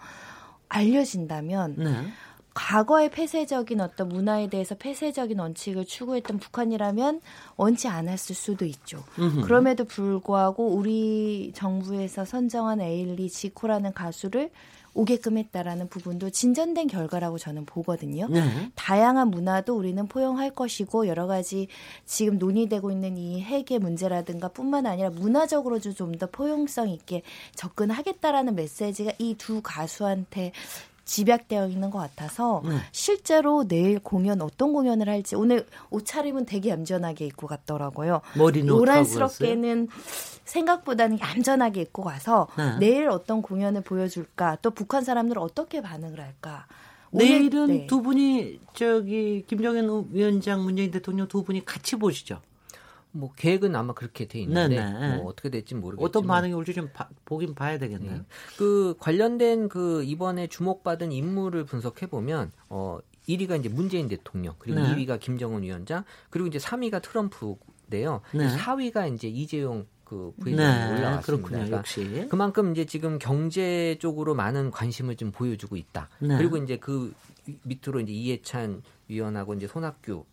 알려진다면 0.69 1.75
네. 1.77 2.07
과거의 2.53 3.09
폐쇄적인 3.09 3.81
어떤 3.81 4.09
문화에 4.09 4.47
대해서 4.47 4.75
폐쇄적인 4.75 5.39
원칙을 5.39 5.85
추구했던 5.85 6.39
북한이라면 6.39 7.21
원치 7.57 7.87
않았을 7.87 8.35
수도 8.35 8.65
있죠. 8.65 9.03
음흠. 9.17 9.41
그럼에도 9.41 9.85
불구하고 9.85 10.67
우리 10.67 11.51
정부에서 11.55 12.25
선정한 12.25 12.81
에일리 12.81 13.29
지코라는 13.29 13.93
가수를 13.93 14.51
오게끔 14.95 15.37
했다라는 15.37 15.89
부분도 15.89 16.29
진전된 16.29 16.87
결과라고 16.87 17.37
저는 17.37 17.65
보거든요. 17.65 18.27
네. 18.29 18.71
다양한 18.75 19.29
문화도 19.29 19.75
우리는 19.75 20.07
포용할 20.07 20.51
것이고 20.51 21.07
여러 21.07 21.25
가지 21.25 21.67
지금 22.05 22.37
논의되고 22.37 22.91
있는 22.91 23.17
이 23.17 23.41
핵의 23.41 23.79
문제라든가 23.79 24.49
뿐만 24.49 24.85
아니라 24.85 25.09
문화적으로도 25.09 25.93
좀더 25.93 26.27
포용성 26.27 26.89
있게 26.89 27.23
접근하겠다라는 27.55 28.55
메시지가 28.55 29.13
이 29.17 29.33
두 29.35 29.61
가수한테 29.63 30.51
집약되어 31.05 31.67
있는 31.67 31.89
것 31.89 31.99
같아서 31.99 32.61
네. 32.65 32.77
실제로 32.91 33.67
내일 33.67 33.99
공연 33.99 34.41
어떤 34.41 34.73
공연을 34.73 35.09
할지 35.09 35.35
오늘 35.35 35.65
옷차림은 35.89 36.45
되게 36.45 36.69
얌전하게 36.69 37.25
입고 37.27 37.47
갔더라고요. 37.47 38.21
머리는 38.37 38.67
노란스럽게는 38.67 39.89
생각보다는 40.45 41.19
얌전하게 41.19 41.81
입고 41.81 42.03
가서 42.03 42.47
네. 42.57 42.77
내일 42.79 43.09
어떤 43.09 43.41
공연을 43.41 43.81
보여줄까 43.81 44.57
또 44.61 44.71
북한 44.71 45.03
사람들은 45.03 45.41
어떻게 45.41 45.81
반응을 45.81 46.19
할까 46.19 46.67
내일은 47.11 47.67
네. 47.67 47.87
두 47.87 48.01
분이 48.01 48.59
저기 48.73 49.43
김정은 49.47 50.07
위원장 50.11 50.63
문재인 50.63 50.89
대통령 50.91 51.27
두 51.27 51.43
분이 51.43 51.63
같이 51.63 51.95
보시죠. 51.95 52.41
뭐 53.15 53.31
계획은 53.35 53.75
아마 53.75 53.93
그렇게 53.93 54.27
돼 54.27 54.39
있는데 54.39 54.75
네네. 54.75 55.17
뭐 55.17 55.27
어떻게 55.27 55.49
될지 55.49 55.75
모르겠지만 55.75 56.09
어떤 56.09 56.27
반응이 56.27 56.53
올지 56.53 56.73
좀 56.73 56.89
바, 56.93 57.07
보긴 57.25 57.53
봐야 57.53 57.77
되겠네요. 57.77 58.17
네. 58.17 58.25
그 58.57 58.95
관련된 58.99 59.69
그 59.69 60.03
이번에 60.03 60.47
주목받은 60.47 61.11
인물을 61.11 61.63
분석해 61.65 62.07
보면 62.07 62.51
어 62.69 62.99
1위가 63.29 63.59
이제 63.59 63.69
문재인 63.69 64.07
대통령 64.07 64.55
그리고 64.57 64.79
네. 64.79 64.95
2위가 64.95 65.19
김정은 65.19 65.61
위원장 65.61 66.03
그리고 66.31 66.47
이제 66.47 66.57
3위가 66.57 67.01
트럼프인데요. 67.03 68.21
네. 68.33 68.47
4위가 68.57 69.13
이제 69.13 69.27
이재용 69.27 69.85
그 70.03 70.33
부회장이 70.39 70.77
네, 70.77 70.99
올라왔습니다. 70.99 71.21
그렇군요, 71.21 71.49
그러니까 71.49 71.77
역시. 71.77 72.27
그만큼 72.29 72.71
이제 72.71 72.85
지금 72.85 73.17
경제 73.19 73.95
쪽으로 73.99 74.35
많은 74.35 74.71
관심을 74.71 75.15
좀 75.15 75.31
보여주고 75.31 75.75
있다. 75.75 76.09
네. 76.19 76.37
그리고 76.37 76.57
이제 76.57 76.77
그 76.77 77.13
밑으로 77.63 77.99
이제 78.01 78.11
이해찬 78.11 78.81
위원하고 79.07 79.53
이제 79.53 79.67
손학규 79.67 80.25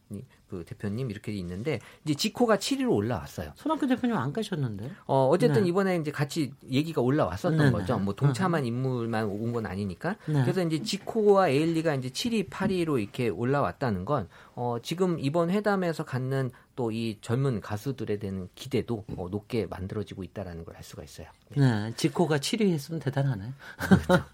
그 0.51 0.65
대표님 0.67 1.11
이렇게 1.11 1.33
있는데 1.33 1.79
이제 2.05 2.15
지코가 2.15 2.57
7위로 2.57 2.91
올라왔어요. 2.93 3.53
손학규 3.55 3.87
대표님 3.87 4.17
안 4.17 4.33
가셨는데? 4.33 4.91
어 5.07 5.29
어쨌든 5.29 5.63
네. 5.63 5.69
이번에 5.69 5.97
이제 5.97 6.11
같이 6.11 6.53
얘기가 6.69 7.01
올라왔었던 7.01 7.57
네, 7.57 7.65
네. 7.67 7.71
거죠. 7.71 7.99
뭐 7.99 8.15
동참한 8.15 8.65
인물만 8.67 9.27
온 9.27 9.51
건 9.53 9.67
아니니까. 9.67 10.17
네. 10.27 10.43
그래서 10.43 10.63
이제 10.63 10.81
지코와 10.83 11.49
에일리가 11.49 11.95
이제 11.95 12.09
7위, 12.09 12.49
8위로 12.51 13.01
이렇게 13.01 13.29
올라왔다는 13.29 14.05
건 14.05 14.29
어, 14.55 14.77
지금 14.83 15.19
이번 15.21 15.51
회담에서 15.51 16.05
갖는 16.05 16.51
또 16.77 16.91
이 16.91 17.19
젊은 17.21 17.61
가수들에 17.61 18.19
대한 18.19 18.49
기대도 18.55 19.05
어, 19.17 19.29
높게 19.31 19.67
만들어지고 19.67 20.25
있다라는 20.25 20.65
걸 20.65 20.75
알 20.77 20.83
수가 20.83 21.03
있어요. 21.05 21.27
네, 21.55 21.61
네 21.61 21.93
지코가 21.97 22.39
7위 22.39 22.71
했으면 22.73 23.01
대단하네. 23.01 23.53
그렇죠. 23.79 24.25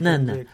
네, 0.00 0.18
네. 0.18 0.32
네. 0.32 0.44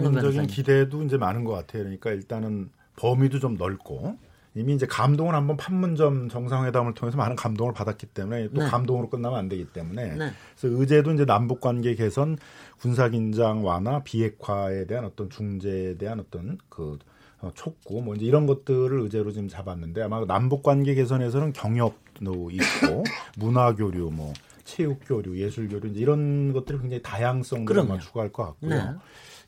국민적인 0.00 0.46
기대도 0.46 1.02
이제 1.02 1.16
많은 1.18 1.44
것 1.44 1.52
같아요. 1.52 1.82
그러니까 1.82 2.10
일단은 2.10 2.70
범위도 2.96 3.40
좀 3.40 3.56
넓고 3.56 4.18
이미 4.56 4.74
이제 4.74 4.86
감동을 4.86 5.34
한번 5.34 5.56
판문점 5.56 6.28
정상회담을 6.28 6.94
통해서 6.94 7.16
많은 7.16 7.34
감동을 7.34 7.72
받았기 7.72 8.06
때문에 8.06 8.50
또 8.54 8.62
네. 8.62 8.68
감동으로 8.68 9.10
끝나면 9.10 9.38
안 9.38 9.48
되기 9.48 9.64
때문에 9.64 10.14
네. 10.14 10.30
그래서 10.56 10.78
의제도 10.78 11.12
이제 11.12 11.24
남북 11.24 11.60
관계 11.60 11.94
개선, 11.94 12.38
군사 12.78 13.08
긴장 13.08 13.64
완화, 13.64 14.02
비핵화에 14.04 14.86
대한 14.86 15.04
어떤 15.04 15.28
중재에 15.28 15.96
대한 15.96 16.20
어떤 16.20 16.58
그 16.68 16.98
어, 17.40 17.50
촉구 17.54 18.02
뭐 18.02 18.14
이제 18.14 18.24
이런 18.24 18.46
것들을 18.46 19.00
의제로 19.00 19.32
지금 19.32 19.48
잡았는데 19.48 20.02
아마 20.02 20.24
남북 20.24 20.62
관계 20.62 20.94
개선에서는 20.94 21.52
경협도 21.52 22.50
있고 22.52 23.04
문화 23.36 23.74
교류 23.74 24.10
뭐 24.12 24.32
체육 24.64 25.00
교류, 25.04 25.36
예술 25.38 25.68
교류 25.68 25.88
이런 25.94 26.52
것들이 26.52 26.78
굉장히 26.78 27.02
다양성을 27.02 27.78
아마 27.78 27.98
추구할 27.98 28.32
것 28.32 28.44
같고요. 28.44 28.70
네. 28.70 28.94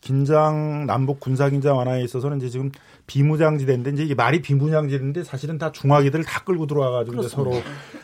긴장 0.06 0.86
남북 0.86 1.18
군사 1.18 1.50
긴장 1.50 1.76
완화에 1.78 2.04
있어서는 2.04 2.36
이제 2.36 2.48
지금 2.48 2.70
비무장지대인데 3.08 3.90
이제 3.90 4.04
이게 4.04 4.14
말이 4.14 4.40
비무장지대인데 4.40 5.24
사실은 5.24 5.58
다 5.58 5.72
중화기들을 5.72 6.24
다 6.24 6.44
끌고 6.44 6.68
들어와가지고 6.68 7.22
이제 7.22 7.28
서로 7.28 7.50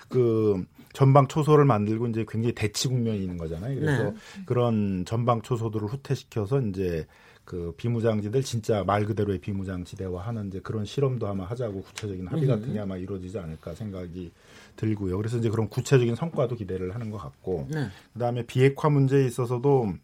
그 0.09 0.65
전방 0.93 1.29
초소를 1.29 1.65
만들고 1.65 2.09
이제 2.09 2.25
굉장히 2.29 2.57
대치 2.57 2.89
국면이 2.89 3.21
있는 3.21 3.39
거잖아요. 3.39 3.79
그래서 3.79 4.03
네. 4.03 4.15
그런 4.47 5.05
전방 5.05 5.43
초소들을 5.43 5.87
후퇴시켜서 5.87 6.61
이제 6.63 7.07
그 7.45 7.73
비무장지대를 7.77 8.43
진짜 8.43 8.83
말 8.83 9.05
그대로의 9.05 9.39
비무장지대화 9.39 10.23
하는 10.23 10.49
이제 10.49 10.59
그런 10.59 10.85
실험도 10.85 11.29
아마 11.29 11.45
하자고 11.45 11.83
구체적인 11.83 12.27
합의 12.27 12.49
같은 12.49 12.73
게 12.73 12.81
아마 12.81 12.97
이루어지지 12.97 13.39
않을까 13.39 13.75
생각이 13.75 14.33
들고요. 14.75 15.19
그래서 15.19 15.39
이제 15.39 15.49
그런 15.49 15.69
구체적인 15.69 16.17
성과도 16.17 16.57
기대를 16.57 16.97
하는 16.97 17.13
것 17.13 17.19
같고 17.19 17.69
네. 17.71 17.87
그다음에 18.13 18.45
비핵화 18.45 18.89
문제에 18.89 19.25
있어서도 19.25 19.95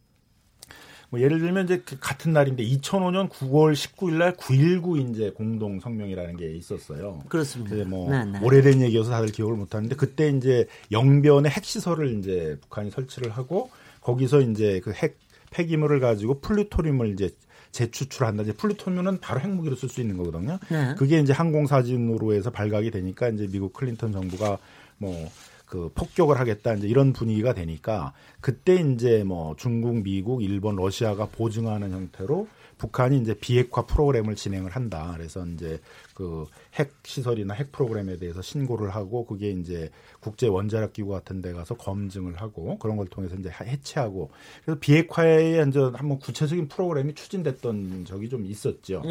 뭐 1.11 1.21
예를 1.21 1.38
들면 1.38 1.64
이제 1.64 1.83
그 1.85 1.97
같은 1.99 2.33
날인데 2.33 2.62
2005년 2.64 3.31
9월 3.31 3.73
19일 3.73 4.14
날 4.14 4.37
9.19 4.37 5.11
이제 5.11 5.31
공동 5.31 5.81
성명이라는 5.81 6.37
게 6.37 6.55
있었어요. 6.55 7.23
그렇습니다. 7.29 7.77
뭐 7.88 8.11
네, 8.11 8.25
네. 8.25 8.38
오래된 8.42 8.83
얘기여서 8.83 9.11
다들 9.11 9.29
기억을 9.29 9.57
못 9.57 9.75
하는데 9.75 9.94
그때 9.97 10.29
이제 10.29 10.66
영변에 10.92 11.49
핵시설을 11.49 12.18
이제 12.18 12.59
북한이 12.61 12.90
설치를 12.90 13.31
하고 13.31 13.71
거기서 14.03 14.40
이제 14.42 14.81
그 14.81 14.92
핵 14.92 15.18
폐기물을 15.51 16.01
가지고 16.01 16.40
플루토늄을 16.40 17.12
이제 17.12 17.31
재추출한다. 17.73 18.42
이제 18.42 18.53
플루토늄은 18.53 19.21
바로 19.21 19.40
핵무기로 19.40 19.77
쓸 19.77 19.88
수 19.88 20.01
있는 20.01 20.16
거거든요. 20.16 20.59
네. 20.71 20.94
그게 20.99 21.21
이제 21.21 21.33
항공 21.33 21.66
사진으로 21.66 22.35
해서 22.35 22.51
발각이 22.51 22.90
되니까 22.90 23.29
이제 23.29 23.47
미국 23.51 23.73
클린턴 23.73 24.12
정부가 24.12 24.59
뭐 24.99 25.31
그 25.68 25.90
폭격을 25.94 26.38
하겠다 26.38 26.74
이제 26.74 26.88
이런 26.88 27.12
분위기가 27.12 27.52
되니까 27.52 28.12
그때 28.40 28.76
이제 28.76 29.22
뭐 29.24 29.54
중국, 29.57 30.02
미국, 30.02 30.42
일본, 30.42 30.76
러시아가 30.76 31.26
보증하는 31.26 31.92
형태로 31.92 32.48
북한이 32.78 33.18
이제 33.18 33.35
비핵화 33.35 33.85
프로그램을 33.87 34.37
진행을 34.37 34.70
한다. 34.70 35.12
그래서 35.16 35.44
이제 35.46 35.81
그 36.14 36.46
핵 36.78 36.92
시설이나 37.02 37.54
핵 37.54 37.72
프로그램에 37.72 38.18
대해서 38.18 38.40
신고를 38.40 38.90
하고 38.90 39.26
그게 39.26 39.50
이제 39.50 39.90
국제 40.20 40.46
원자력 40.46 40.92
기구 40.92 41.11
같은 41.11 41.42
데 41.42 41.52
가서 41.52 41.74
검증을 41.74 42.40
하고 42.40 42.78
그런 42.78 42.96
걸 42.96 43.09
통해서 43.09 43.35
이제 43.35 43.50
해체하고 43.50 44.31
그래서 44.64 44.78
비핵화에 44.78 45.64
이제 45.68 45.81
한번 45.81 46.20
구체적인 46.20 46.68
프로그램이 46.68 47.14
추진됐던 47.14 48.04
적이 48.04 48.28
좀 48.28 48.46
있었죠. 48.46 49.02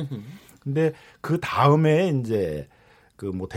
근데 0.61 0.93
그 1.19 1.39
다음에 1.41 2.09
이제 2.09 2.67
그뭐 3.17 3.47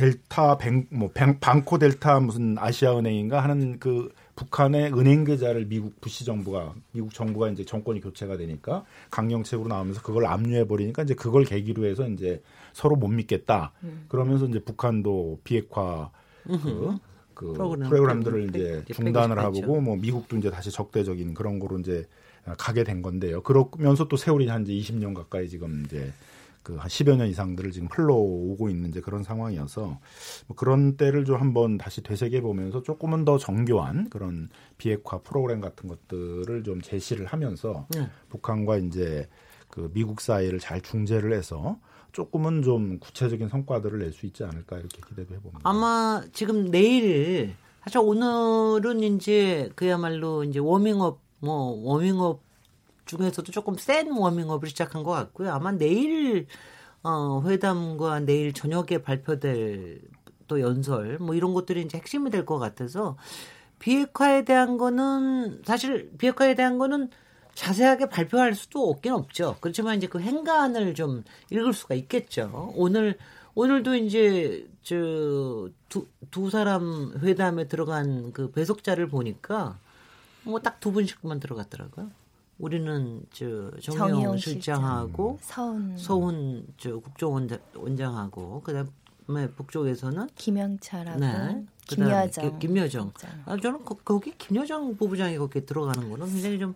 델, 0.00 0.12
델타 0.12 0.56
뱅, 0.56 0.86
뭐 0.90 1.10
뱅, 1.12 1.38
방코 1.38 1.78
델타 1.78 2.20
무슨 2.20 2.56
아시아은행인가 2.58 3.42
하는 3.42 3.78
그 3.78 4.10
북한의 4.34 4.94
은행 4.94 5.24
계좌를 5.24 5.66
미국 5.66 6.00
부시 6.00 6.24
정부가 6.24 6.74
미국 6.92 7.12
정부가 7.12 7.50
이제 7.50 7.64
정권이 7.66 8.00
교체가 8.00 8.38
되니까 8.38 8.84
강경책으로 9.10 9.68
나오면서 9.68 10.00
그걸 10.00 10.24
압류해 10.24 10.66
버리니까 10.66 11.02
이제 11.02 11.14
그걸 11.14 11.44
계기로 11.44 11.84
해서 11.84 12.08
이제 12.08 12.42
서로 12.72 12.96
못 12.96 13.08
믿겠다. 13.08 13.72
음. 13.82 14.06
그러면서 14.08 14.46
이제 14.46 14.58
북한도 14.64 15.40
비핵화 15.44 16.10
그, 16.44 16.96
그 17.34 17.52
프로그램, 17.52 17.90
프로그램 17.90 18.22
들을 18.22 18.48
이제 18.48 18.82
중단을 18.94 19.38
하고 19.38 19.80
뭐 19.82 19.96
미국도 19.96 20.38
이제 20.38 20.50
다시 20.50 20.70
적대적인 20.70 21.34
그런 21.34 21.58
거로 21.58 21.78
이제 21.78 22.08
가게 22.56 22.84
된 22.84 23.02
건데요. 23.02 23.42
그러면서 23.42 24.08
또 24.08 24.16
세월이 24.16 24.48
한 24.48 24.66
이제 24.66 24.72
20년 24.72 25.14
가까이 25.14 25.48
지금 25.48 25.82
이제 25.84 26.10
그 26.62 26.76
한 26.76 26.88
10여 26.88 27.16
년 27.16 27.28
이상들을 27.28 27.70
지금 27.72 27.88
흘러오고 27.90 28.68
있는 28.68 28.90
이제 28.90 29.00
그런 29.00 29.22
상황이어서 29.22 29.98
뭐 30.46 30.56
그런 30.56 30.96
때를 30.96 31.24
좀 31.24 31.40
한번 31.40 31.78
다시 31.78 32.02
되새겨 32.02 32.40
보면서 32.42 32.82
조금은 32.82 33.24
더 33.24 33.38
정교한 33.38 34.10
그런 34.10 34.48
비핵화 34.78 35.18
프로그램 35.18 35.60
같은 35.60 35.88
것들을 35.88 36.62
좀 36.64 36.80
제시를 36.80 37.26
하면서 37.26 37.86
네. 37.90 38.08
북한과 38.28 38.76
이제 38.78 39.28
그 39.68 39.90
미국 39.94 40.20
사이를 40.20 40.58
잘 40.58 40.80
중재를 40.80 41.32
해서 41.32 41.78
조금은 42.12 42.62
좀 42.62 42.98
구체적인 42.98 43.48
성과들을 43.48 43.98
낼 44.00 44.12
수 44.12 44.26
있지 44.26 44.44
않을까 44.44 44.78
이렇게 44.78 45.00
기대도 45.08 45.34
해봅니다. 45.34 45.60
아마 45.62 46.22
지금 46.32 46.70
내일 46.70 47.54
사실 47.84 48.00
오늘은 48.00 49.02
이제 49.02 49.70
그야말로 49.76 50.44
이제 50.44 50.58
워밍업 50.58 51.20
뭐 51.38 51.54
워밍업 51.84 52.42
중에서도 53.18 53.50
조금 53.52 53.76
센 53.76 54.10
워밍업을 54.12 54.68
시작한 54.68 55.02
것 55.02 55.10
같고요. 55.12 55.52
아마 55.52 55.72
내일 55.72 56.46
어, 57.02 57.42
회담과 57.46 58.20
내일 58.20 58.52
저녁에 58.52 59.02
발표될 59.02 60.00
또 60.48 60.60
연설 60.60 61.18
뭐 61.18 61.34
이런 61.34 61.54
것들이 61.54 61.82
이제 61.82 61.96
핵심이 61.98 62.30
될 62.30 62.44
것 62.44 62.58
같아서 62.58 63.16
비핵화에 63.78 64.44
대한 64.44 64.76
거는 64.78 65.62
사실 65.64 66.10
비핵화에 66.18 66.54
대한 66.54 66.78
거는 66.78 67.10
자세하게 67.54 68.08
발표할 68.10 68.54
수도 68.54 68.88
없긴 68.90 69.12
없죠. 69.12 69.56
그렇지만 69.60 69.96
이제 69.96 70.06
그 70.06 70.20
행간을 70.20 70.94
좀 70.94 71.24
읽을 71.50 71.72
수가 71.72 71.94
있겠죠. 71.96 72.72
오늘 72.76 73.18
오늘도 73.54 73.96
이제 73.96 74.68
저두두 74.82 76.06
두 76.30 76.50
사람 76.50 77.12
회담에 77.22 77.66
들어간 77.68 78.32
그 78.32 78.50
배석자를 78.52 79.08
보니까 79.08 79.78
뭐 80.44 80.60
딱 80.60 80.80
두 80.80 80.92
분씩만 80.92 81.40
들어갔더라고요. 81.40 82.10
우리는 82.60 83.22
저 83.32 83.70
정영 83.80 84.36
실장하고 84.36 85.38
서훈 85.40 85.96
서훈 85.96 86.66
저 86.76 86.98
국정원장하고 86.98 88.60
그다음에 88.62 89.48
북쪽에서는 89.56 90.28
김영철하고 90.34 91.18
네. 91.18 91.64
김여정 91.86 92.58
김여정. 92.58 93.12
아 93.46 93.56
저는 93.56 93.84
거, 93.84 93.96
거기 94.04 94.32
김여정 94.36 94.96
부부장이 94.96 95.38
거기에 95.38 95.64
들어가는 95.64 96.10
거는 96.10 96.26
굉장히 96.26 96.58
좀 96.58 96.74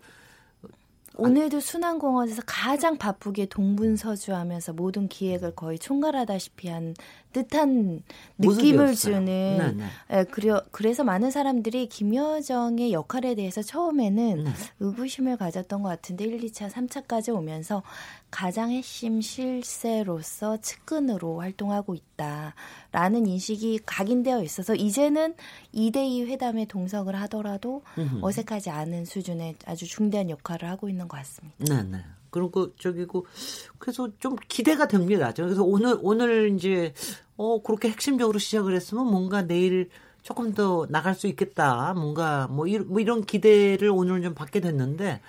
오늘도 1.16 1.60
순환공원에서 1.60 2.42
가장 2.44 2.98
바쁘게 2.98 3.46
동분서주하면서 3.46 4.72
모든 4.72 5.06
기획을 5.06 5.54
거의 5.54 5.78
총괄하다시피 5.78 6.68
한 6.68 6.94
듯한 7.34 8.02
느낌을 8.38 8.94
주는 8.94 9.24
네, 9.24 9.72
네. 9.72 9.84
예, 10.12 10.24
그려, 10.24 10.62
그래서 10.70 11.04
많은 11.04 11.30
사람들이 11.30 11.88
김여정의 11.88 12.92
역할에 12.94 13.34
대해서 13.34 13.60
처음에는 13.60 14.44
네. 14.44 14.50
의구심을 14.80 15.36
가졌던 15.36 15.82
것 15.82 15.88
같은데 15.90 16.24
1, 16.24 16.40
2차, 16.40 16.70
3차까지 16.70 17.34
오면서 17.34 17.82
가장 18.30 18.70
핵심 18.70 19.20
실세로서 19.20 20.56
측근으로 20.58 21.40
활동하고 21.40 21.94
있다라는 21.94 23.26
인식이 23.26 23.80
각인되어 23.84 24.42
있어서 24.42 24.74
이제는 24.74 25.34
2대2 25.74 26.26
회담에 26.28 26.64
동석을 26.64 27.14
하더라도 27.22 27.82
어색하지 28.22 28.70
않은 28.70 29.04
수준의 29.04 29.56
아주 29.66 29.86
중대한 29.86 30.30
역할을 30.30 30.68
하고 30.68 30.88
있는 30.88 31.08
것 31.08 31.16
같습니다. 31.18 31.56
네, 31.58 31.82
네. 31.82 32.04
그리고 32.34 32.74
저기고 32.74 33.26
그래서 33.78 34.08
좀 34.18 34.34
기대가 34.48 34.88
됩니다. 34.88 35.32
그래서 35.36 35.62
오늘 35.62 35.96
오늘 36.02 36.52
이제 36.56 36.92
어 37.36 37.62
그렇게 37.62 37.88
핵심적으로 37.88 38.38
시작을 38.38 38.74
했으면 38.74 39.06
뭔가 39.06 39.42
내일 39.42 39.88
조금 40.22 40.54
더 40.54 40.86
나갈 40.88 41.14
수 41.14 41.26
있겠다. 41.26 41.92
뭔가 41.94 42.48
뭐, 42.48 42.66
이, 42.66 42.78
뭐 42.78 43.00
이런 43.00 43.24
기대를 43.24 43.90
오늘 43.90 44.22
좀 44.22 44.34
받게 44.34 44.60
됐는데 44.60 45.20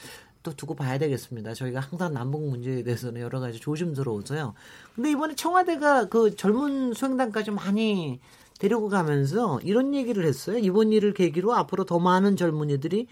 또 0.42 0.56
두고 0.56 0.76
봐야 0.76 0.98
되겠습니다. 0.98 1.54
저희가 1.54 1.80
항상 1.82 2.14
남북 2.14 2.48
문제에 2.48 2.84
대해서는 2.84 3.20
여러 3.20 3.40
가지 3.40 3.60
조심스러워서요. 3.60 4.54
근데 4.96 5.12
이번에 5.12 5.36
청와대가 5.36 6.06
그 6.06 6.36
젊은 6.36 6.94
수행단까지 6.94 7.52
많이 7.52 8.20
데리고 8.60 8.88
가면서 8.88 9.60
이런 9.64 9.94
얘기를 9.94 10.24
했어요. 10.26 10.58
이번 10.60 10.94
일을 10.94 11.14
계기로 11.14 11.54
앞으로 11.54 11.84
더 11.84 12.00
많은 12.00 12.38
젊은이들이 12.38 13.08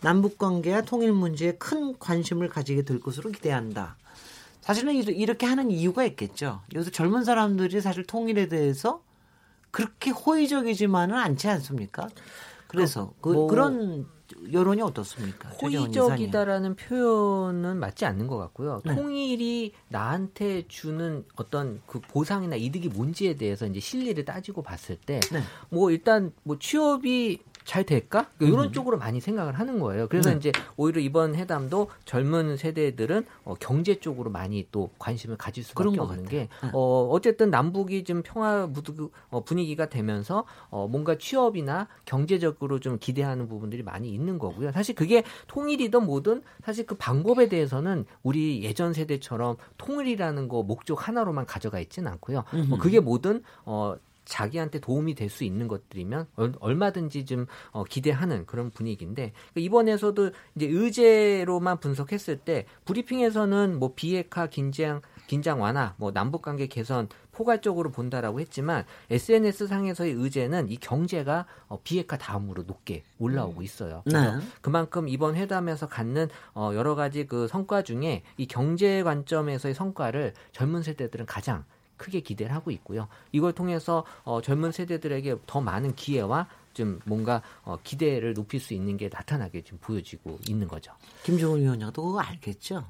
남북 0.00 0.38
관계와 0.38 0.82
통일 0.82 1.12
문제에 1.12 1.52
큰 1.52 1.98
관심을 1.98 2.48
가지게 2.48 2.82
될 2.82 3.00
것으로 3.00 3.30
기대한다. 3.30 3.96
사실은 4.66 4.94
이렇게 4.94 5.46
하는 5.46 5.70
이유가 5.70 6.04
있겠죠. 6.04 6.60
여기서 6.74 6.90
젊은 6.90 7.22
사람들이 7.22 7.80
사실 7.80 8.04
통일에 8.04 8.48
대해서 8.48 9.00
그렇게 9.70 10.10
호의적이지만은 10.10 11.14
않지 11.14 11.48
않습니까? 11.48 12.08
그래서 12.66 13.12
그, 13.20 13.28
뭐, 13.28 13.46
그런 13.46 14.08
여론이 14.52 14.82
어떻습니까? 14.82 15.50
호의적이다라는 15.50 16.74
표현은 16.74 17.78
맞지 17.78 18.06
않는 18.06 18.26
것 18.26 18.38
같고요. 18.38 18.82
네. 18.84 18.96
통일이 18.96 19.72
나한테 19.88 20.66
주는 20.66 21.24
어떤 21.36 21.80
그 21.86 22.00
보상이나 22.00 22.56
이득이 22.56 22.88
뭔지에 22.88 23.36
대해서 23.36 23.66
이제 23.66 23.78
실리를 23.78 24.24
따지고 24.24 24.62
봤을 24.62 24.96
때, 24.96 25.20
네. 25.30 25.42
뭐 25.68 25.92
일단 25.92 26.32
뭐 26.42 26.58
취업이 26.58 27.38
잘 27.66 27.82
될까? 27.84 28.30
그러니까 28.38 28.56
이런 28.56 28.70
음. 28.70 28.72
쪽으로 28.72 28.96
많이 28.96 29.20
생각을 29.20 29.58
하는 29.58 29.80
거예요. 29.80 30.06
그래서 30.08 30.30
네. 30.30 30.36
이제 30.36 30.52
오히려 30.76 31.00
이번 31.00 31.34
회담도 31.34 31.90
젊은 32.04 32.56
세대들은 32.56 33.26
어, 33.44 33.54
경제 33.58 33.98
쪽으로 33.98 34.30
많이 34.30 34.68
또 34.70 34.90
관심을 35.00 35.36
가질 35.36 35.64
수밖에 35.64 35.98
없는 35.98 36.26
게 36.26 36.48
네. 36.62 36.70
어, 36.72 37.08
어쨌든 37.10 37.50
남북이 37.50 38.04
좀 38.04 38.22
평화 38.22 38.70
어, 39.30 39.44
분위기가 39.44 39.88
되면서 39.88 40.44
어, 40.70 40.86
뭔가 40.86 41.18
취업이나 41.18 41.88
경제적으로 42.04 42.78
좀 42.78 42.98
기대하는 43.00 43.48
부분들이 43.48 43.82
많이 43.82 44.10
있는 44.10 44.38
거고요. 44.38 44.70
사실 44.70 44.94
그게 44.94 45.24
통일이든 45.48 46.06
뭐든 46.06 46.42
사실 46.64 46.86
그 46.86 46.94
방법에 46.94 47.48
대해서는 47.48 48.06
우리 48.22 48.62
예전 48.62 48.92
세대처럼 48.92 49.56
통일이라는 49.76 50.46
거 50.46 50.62
목적 50.62 51.08
하나로만 51.08 51.46
가져가 51.46 51.80
있지는 51.80 52.12
않고요. 52.12 52.38
어, 52.70 52.78
그게 52.78 53.00
뭐든 53.00 53.42
어, 53.64 53.96
자기한테 54.26 54.80
도움이 54.80 55.14
될 55.14 55.26
수 55.36 55.44
있는 55.44 55.68
것들이면 55.68 56.28
얼마든지 56.60 57.24
좀 57.24 57.46
어, 57.70 57.84
기대하는 57.84 58.46
그런 58.46 58.70
분위기인데 58.70 59.32
그러니까 59.32 59.60
이번에서도 59.60 60.30
이제 60.54 60.66
의제로만 60.66 61.78
분석했을 61.78 62.38
때 62.38 62.66
브리핑에서는 62.84 63.78
뭐 63.78 63.92
비핵화 63.94 64.46
긴장 64.46 65.02
긴장 65.26 65.60
완화, 65.60 65.94
뭐 65.96 66.12
남북 66.12 66.42
관계 66.42 66.66
개선 66.68 67.08
포괄적으로 67.32 67.90
본다라고 67.90 68.40
했지만 68.40 68.84
SNS 69.10 69.66
상에서의 69.66 70.12
의제는 70.12 70.70
이 70.70 70.76
경제가 70.76 71.46
어, 71.68 71.80
비핵화 71.82 72.16
다음으로 72.16 72.62
높게 72.62 73.02
올라오고 73.18 73.62
있어요. 73.62 74.02
그래서 74.04 74.36
네. 74.38 74.46
그만큼 74.60 75.08
이번 75.08 75.34
회담에서 75.34 75.88
갖는 75.88 76.28
어, 76.54 76.70
여러 76.74 76.94
가지 76.94 77.26
그 77.26 77.46
성과 77.48 77.82
중에 77.82 78.22
이 78.36 78.46
경제 78.46 79.02
관점에서의 79.02 79.74
성과를 79.74 80.32
젊은 80.52 80.82
세대들은 80.82 81.26
가장 81.26 81.64
크게 81.96 82.20
기대를 82.20 82.54
하고 82.54 82.70
있고요. 82.70 83.08
이걸 83.32 83.52
통해서 83.52 84.04
어, 84.24 84.40
젊은 84.40 84.72
세대들에게 84.72 85.36
더 85.46 85.60
많은 85.60 85.94
기회와 85.94 86.48
좀 86.74 87.00
뭔가 87.04 87.42
어, 87.64 87.78
기대를 87.82 88.34
높일 88.34 88.60
수 88.60 88.74
있는 88.74 88.96
게 88.96 89.08
나타나게 89.12 89.62
지금 89.62 89.78
보여지고 89.80 90.38
있는 90.48 90.68
거죠. 90.68 90.92
김정은 91.24 91.60
위원장도 91.60 92.02
그거 92.02 92.20
알겠죠. 92.20 92.84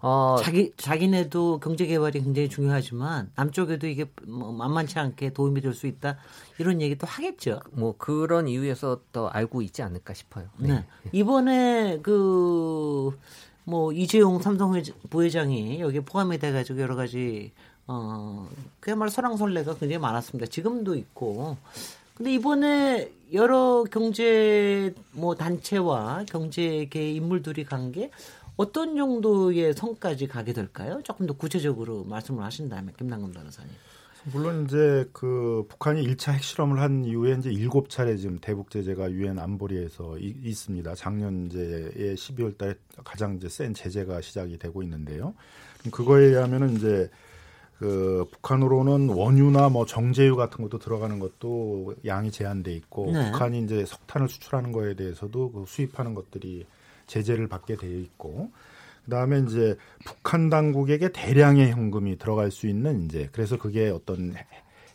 어, 0.00 0.36
자기 0.42 0.72
자기네도 0.76 1.58
경제 1.60 1.86
개발이 1.86 2.22
굉장히 2.22 2.48
중요하지만 2.48 3.30
남쪽에도 3.34 3.86
이게 3.86 4.04
뭐 4.26 4.52
만만치 4.52 4.98
않게 4.98 5.32
도움이 5.32 5.60
될 5.62 5.74
수 5.74 5.86
있다 5.86 6.18
이런 6.58 6.80
얘기도 6.80 7.06
하겠죠. 7.06 7.60
뭐 7.72 7.94
그런 7.96 8.46
이유에서 8.46 9.00
더 9.12 9.28
알고 9.28 9.62
있지 9.62 9.82
않을까 9.82 10.14
싶어요. 10.14 10.48
네. 10.58 10.68
네. 10.74 10.84
이번에 11.12 12.00
그 12.02 13.10
뭐 13.68 13.92
이재용 13.92 14.40
삼성 14.40 14.80
부회장이 15.10 15.80
여기에 15.80 16.00
포함이 16.02 16.38
돼가지고 16.38 16.80
여러 16.80 16.94
가지 16.94 17.52
어, 17.86 18.48
그야말로 18.80 19.10
설랑설레가 19.10 19.74
굉장히 19.74 19.98
많았습니다. 19.98 20.46
지금도 20.50 20.94
있고. 20.96 21.56
근데 22.14 22.32
이번에 22.32 23.12
여러 23.34 23.84
경제 23.90 24.94
뭐 25.12 25.34
단체와 25.34 26.24
경제계 26.28 27.12
인물들이 27.12 27.64
간 27.64 27.92
게 27.92 28.10
어떤 28.56 28.96
정도의 28.96 29.74
성까지 29.74 30.26
가게 30.28 30.52
될까요? 30.52 31.00
조금 31.04 31.26
더 31.26 31.34
구체적으로 31.34 32.04
말씀을 32.04 32.42
하신다면 32.42 32.94
김남근 32.96 33.32
변호사님. 33.32 33.70
물론 34.32 34.64
이제 34.64 35.08
그 35.12 35.64
북한이 35.68 36.02
1차 36.08 36.32
핵실험을 36.32 36.80
한 36.80 37.04
이후에 37.04 37.36
이제 37.38 37.50
7차례 37.50 38.18
지금 38.18 38.38
대북 38.40 38.70
제재가 38.70 39.12
유엔 39.12 39.38
안보리에서 39.38 40.18
이, 40.18 40.34
있습니다. 40.42 40.94
작년 40.96 41.46
이제 41.46 41.92
12월 42.16 42.56
달에 42.58 42.74
가장 43.04 43.36
이제 43.36 43.48
센 43.48 43.72
제재가 43.72 44.22
시작이 44.22 44.58
되고 44.58 44.82
있는데요. 44.82 45.34
그거에 45.92 46.24
의하면은 46.24 46.76
이제 46.76 47.08
그 47.78 48.26
북한으로는 48.32 49.10
원유나 49.10 49.68
뭐 49.68 49.84
정제유 49.84 50.36
같은 50.36 50.62
것도 50.64 50.78
들어가는 50.78 51.18
것도 51.18 51.94
양이 52.06 52.30
제한돼 52.30 52.72
있고 52.72 53.12
네. 53.12 53.30
북한이 53.30 53.62
이제 53.64 53.84
석탄을 53.84 54.28
수출하는 54.28 54.72
거에 54.72 54.94
대해서도 54.94 55.52
그 55.52 55.64
수입하는 55.66 56.14
것들이 56.14 56.66
제재를 57.06 57.48
받게 57.48 57.76
되어 57.76 57.90
있고 57.90 58.50
그다음에 59.04 59.40
이제 59.40 59.76
북한 60.04 60.50
당국에게 60.50 61.12
대량의 61.12 61.70
현금이 61.70 62.18
들어갈 62.18 62.50
수 62.50 62.66
있는 62.66 63.04
이제 63.04 63.28
그래서 63.32 63.56
그게 63.56 63.88
어떤 63.88 64.34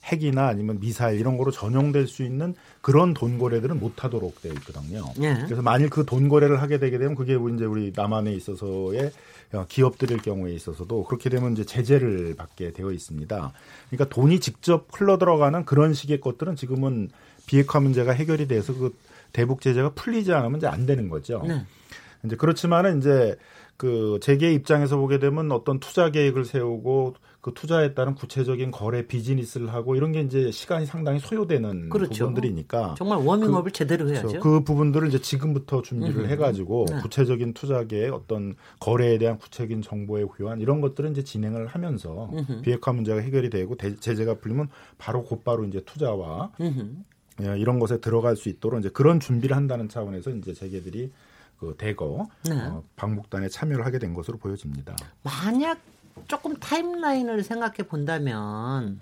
핵이나 0.03 0.47
아니면 0.47 0.79
미사일 0.79 1.19
이런 1.19 1.37
거로 1.37 1.51
전용될 1.51 2.07
수 2.07 2.23
있는 2.23 2.55
그런 2.81 3.13
돈 3.13 3.37
거래들은 3.37 3.79
못 3.79 4.03
하도록 4.03 4.41
되어 4.41 4.51
있거든요. 4.53 5.05
예. 5.21 5.35
그래서 5.45 5.61
만일 5.61 5.89
그 5.89 6.05
돈 6.05 6.27
거래를 6.27 6.61
하게 6.61 6.79
되게 6.79 6.97
되면 6.97 7.15
그게 7.15 7.37
이제 7.53 7.65
우리 7.65 7.93
남한에 7.95 8.33
있어서의 8.33 9.11
기업들일 9.67 10.17
경우에 10.17 10.53
있어서도 10.53 11.03
그렇게 11.03 11.29
되면 11.29 11.53
이제 11.53 11.63
제재를 11.65 12.35
받게 12.35 12.73
되어 12.73 12.91
있습니다. 12.91 13.53
그러니까 13.89 14.15
돈이 14.15 14.39
직접 14.39 14.87
흘러 14.91 15.17
들어가는 15.17 15.65
그런 15.65 15.93
식의 15.93 16.19
것들은 16.19 16.55
지금은 16.55 17.09
비핵화 17.45 17.79
문제가 17.79 18.11
해결이 18.11 18.47
돼서 18.47 18.73
그 18.73 18.95
대북 19.33 19.61
제재가 19.61 19.91
풀리지 19.93 20.33
않으면 20.33 20.57
이제 20.57 20.67
안 20.67 20.85
되는 20.85 21.09
거죠. 21.09 21.43
네. 21.47 21.63
이제 22.25 22.35
그렇지만은 22.35 22.99
이제 22.99 23.35
그 23.77 24.19
재계 24.21 24.53
입장에서 24.53 24.97
보게 24.97 25.19
되면 25.19 25.51
어떤 25.51 25.79
투자 25.79 26.09
계획을 26.11 26.45
세우고 26.45 27.15
그 27.41 27.53
투자에 27.55 27.95
따른 27.95 28.13
구체적인 28.13 28.69
거래 28.69 29.07
비즈니스를 29.07 29.73
하고 29.73 29.95
이런 29.95 30.11
게 30.11 30.21
이제 30.21 30.51
시간이 30.51 30.85
상당히 30.85 31.19
소요되는 31.19 31.89
그렇죠. 31.89 32.27
부분들이니까 32.27 32.95
정말 32.99 33.17
워밍업을 33.17 33.71
그, 33.71 33.77
제대로 33.77 34.07
해야죠. 34.09 34.27
그렇죠. 34.27 34.39
그 34.39 34.63
부분들을 34.63 35.07
이제 35.07 35.19
지금부터 35.19 35.81
준비를 35.81 36.25
음. 36.25 36.29
해가지고 36.29 36.85
네. 36.89 36.99
구체적인 37.01 37.53
투자 37.53 37.83
계획 37.83 38.13
어떤 38.13 38.55
거래에 38.79 39.17
대한 39.17 39.39
구체적인 39.39 39.81
정보의 39.81 40.27
교환 40.37 40.61
이런 40.61 40.81
것들은 40.81 41.11
이제 41.11 41.23
진행을 41.23 41.65
하면서 41.65 42.29
음. 42.31 42.61
비핵화 42.61 42.93
문제가 42.93 43.19
해결이 43.19 43.49
되고 43.49 43.75
대, 43.75 43.95
제재가 43.95 44.35
풀리면 44.35 44.69
바로 44.99 45.23
곧바로 45.23 45.65
이제 45.65 45.81
투자와 45.83 46.51
음. 46.61 47.03
이런 47.39 47.79
것에 47.79 47.99
들어갈 47.99 48.35
수 48.35 48.49
있도록 48.49 48.79
이제 48.79 48.89
그런 48.89 49.19
준비를 49.19 49.55
한다는 49.55 49.89
차원에서 49.89 50.29
이제 50.29 50.53
재계들이 50.53 51.11
그 51.59 51.73
대거 51.75 52.27
네. 52.49 52.55
어, 52.55 52.83
방북단에 52.95 53.49
참여를 53.49 53.83
하게 53.83 53.97
된 53.97 54.13
것으로 54.13 54.37
보여집니다. 54.37 54.95
만약 55.23 55.79
조금 56.27 56.55
타임라인을 56.57 57.43
생각해 57.43 57.77
본다면 57.87 59.01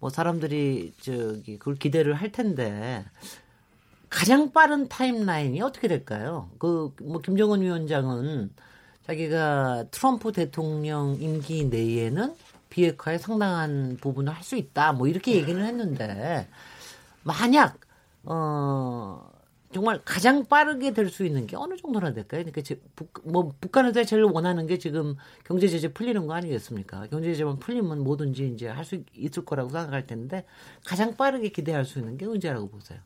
뭐 0.00 0.10
사람들이 0.10 0.94
저기 1.00 1.58
그걸 1.58 1.76
기대를 1.76 2.14
할 2.14 2.32
텐데 2.32 3.04
가장 4.10 4.52
빠른 4.52 4.88
타임라인이 4.88 5.60
어떻게 5.62 5.88
될까요? 5.88 6.50
그 6.58 6.92
뭐 7.02 7.20
김정은 7.20 7.60
위원장은 7.62 8.50
자기가 9.06 9.86
트럼프 9.90 10.32
대통령 10.32 11.16
임기 11.20 11.66
내에는 11.66 12.34
비핵화에 12.70 13.18
상당한 13.18 13.96
부분을 14.00 14.32
할 14.34 14.42
수 14.42 14.56
있다. 14.56 14.92
뭐 14.92 15.08
이렇게 15.08 15.34
얘기를 15.36 15.64
했는데 15.64 16.48
만약 17.24 17.78
어 18.24 19.27
정말 19.72 20.00
가장 20.04 20.44
빠르게 20.46 20.92
될 20.94 21.08
수 21.10 21.24
있는 21.24 21.46
게 21.46 21.56
어느 21.56 21.76
정도나 21.76 22.12
될까요? 22.12 22.42
그러니까 22.44 22.74
북, 22.96 23.12
뭐 23.24 23.52
북한에서 23.60 24.04
제일 24.04 24.22
원하는 24.24 24.66
게 24.66 24.78
지금 24.78 25.16
경제 25.44 25.68
제재 25.68 25.92
풀리는 25.92 26.26
거 26.26 26.34
아니겠습니까? 26.34 27.06
경제 27.08 27.28
제재만 27.32 27.58
풀리면 27.58 28.00
뭐든지 28.02 28.48
이제 28.54 28.68
할 28.68 28.84
수 28.84 29.02
있을 29.14 29.44
거라고 29.44 29.68
생각할 29.70 30.06
텐데 30.06 30.44
가장 30.86 31.16
빠르게 31.16 31.48
기대할 31.50 31.84
수 31.84 31.98
있는 31.98 32.16
게 32.16 32.24
언제라고 32.26 32.68
보세요? 32.68 32.98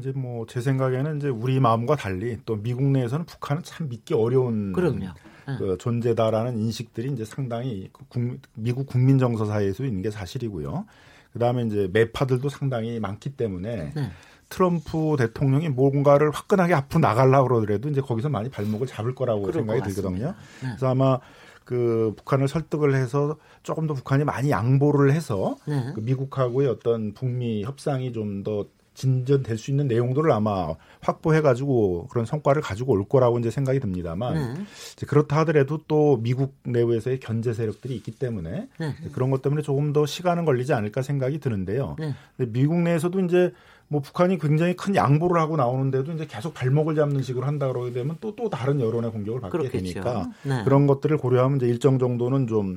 이제 0.00 0.10
뭐 0.12 0.46
제 0.46 0.60
생각에는 0.60 1.18
이제 1.18 1.28
우리 1.28 1.60
마음과 1.60 1.94
달리 1.96 2.38
또 2.44 2.56
미국 2.56 2.84
내에서는 2.84 3.24
북한은 3.26 3.62
참 3.62 3.88
믿기 3.88 4.14
어려운 4.14 4.72
그럼요. 4.72 5.10
그 5.58 5.76
존재다라는 5.78 6.58
인식들이 6.58 7.12
이제 7.12 7.24
상당히 7.24 7.88
그 7.92 8.04
국민, 8.08 8.40
미국 8.54 8.86
국민 8.88 9.18
정서 9.18 9.44
사이에서 9.44 9.84
있는 9.84 10.02
게 10.02 10.10
사실이고요. 10.10 10.86
그다음에 11.32 11.62
이제 11.64 11.88
매파들도 11.92 12.48
상당히 12.48 12.98
많기 12.98 13.30
때문에 13.36 13.92
네. 13.94 14.10
트럼프 14.48 15.16
대통령이 15.18 15.68
뭔가를 15.68 16.30
화끈하게 16.30 16.74
앞으로 16.74 17.00
나가려고 17.00 17.48
그러더라도 17.48 17.88
이제 17.88 18.00
거기서 18.00 18.28
많이 18.28 18.48
발목을 18.48 18.86
잡을 18.86 19.14
거라고 19.14 19.50
생각이 19.50 19.82
들거든요. 19.82 20.26
네. 20.26 20.32
그래서 20.60 20.88
아마 20.88 21.18
그 21.64 22.14
북한을 22.16 22.46
설득을 22.46 22.94
해서 22.94 23.36
조금 23.62 23.86
더 23.86 23.94
북한이 23.94 24.24
많이 24.24 24.50
양보를 24.50 25.12
해서 25.12 25.56
네. 25.66 25.92
그 25.94 26.00
미국하고의 26.00 26.68
어떤 26.68 27.12
북미 27.12 27.64
협상이 27.64 28.12
좀 28.12 28.44
더 28.44 28.66
진전될 28.96 29.58
수 29.58 29.70
있는 29.70 29.86
내용들을 29.86 30.32
아마 30.32 30.74
확보해 31.00 31.42
가지고 31.42 32.08
그런 32.08 32.24
성과를 32.24 32.62
가지고 32.62 32.94
올 32.94 33.06
거라고 33.06 33.38
이제 33.38 33.50
생각이 33.50 33.78
듭니다만 33.78 34.34
네. 34.34 34.64
이제 34.94 35.06
그렇다 35.06 35.38
하더라도 35.40 35.78
또 35.86 36.16
미국 36.16 36.54
내부에서의 36.64 37.20
견제 37.20 37.52
세력들이 37.52 37.94
있기 37.96 38.12
때문에 38.12 38.68
네. 38.78 38.94
그런 39.12 39.30
것 39.30 39.42
때문에 39.42 39.62
조금 39.62 39.92
더 39.92 40.06
시간은 40.06 40.46
걸리지 40.46 40.72
않을까 40.72 41.02
생각이 41.02 41.38
드는데요. 41.38 41.96
네. 41.98 42.14
미국 42.48 42.80
내에서도 42.80 43.20
이제 43.20 43.52
뭐 43.88 44.00
북한이 44.00 44.38
굉장히 44.38 44.74
큰 44.74 44.96
양보를 44.96 45.40
하고 45.40 45.56
나오는데도 45.56 46.12
이제 46.12 46.26
계속 46.26 46.54
발목을 46.54 46.94
잡는 46.96 47.22
식으로 47.22 47.46
한다 47.46 47.68
그러게 47.68 47.92
되면 47.92 48.16
또또 48.20 48.50
다른 48.50 48.80
여론의 48.80 49.12
공격을 49.12 49.40
받게 49.40 49.56
그렇겠죠. 49.56 49.78
되니까 49.78 50.30
네. 50.42 50.64
그런 50.64 50.86
것들을 50.86 51.16
고려하면 51.18 51.58
이제 51.58 51.66
일정 51.66 51.98
정도는 51.98 52.46
좀 52.46 52.76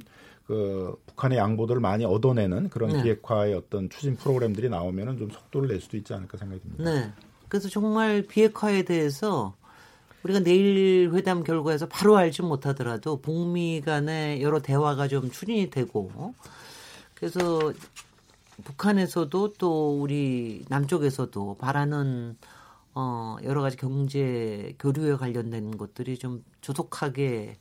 그 0.50 1.00
북한의 1.06 1.38
양보들을 1.38 1.80
많이 1.80 2.06
얻어내는 2.06 2.70
그런 2.72 2.90
네. 2.90 3.04
비핵화의 3.04 3.54
어떤 3.54 3.88
추진 3.88 4.16
프로그램들이 4.16 4.68
나오면은 4.68 5.20
좀 5.20 5.30
속도를 5.30 5.68
낼 5.68 5.80
수도 5.80 5.96
있지 5.96 6.12
않을까 6.12 6.40
생각이 6.40 6.60
듭니다. 6.62 6.92
네. 6.92 7.12
그래서 7.48 7.70
정말 7.70 8.24
비핵화에 8.24 8.82
대해서 8.82 9.54
우리가 10.24 10.40
내일 10.40 11.12
회담 11.14 11.44
결과에서 11.44 11.88
바로 11.88 12.18
알지 12.18 12.42
못하더라도 12.42 13.22
북미 13.22 13.80
간의 13.86 14.42
여러 14.42 14.60
대화가 14.60 15.08
좀 15.08 15.30
추진이 15.30 15.70
되고 15.70 16.34
그래서 17.14 17.72
북한에서도 18.64 19.54
또 19.54 20.02
우리 20.02 20.66
남쪽에서도 20.70 21.58
바라는 21.60 22.38
어 22.96 23.38
여러 23.44 23.62
가지 23.62 23.78
경제 23.78 24.76
교류에 24.80 25.16
관련된 25.16 25.78
것들이 25.78 26.18
좀 26.18 26.44
조속하게 26.62 27.58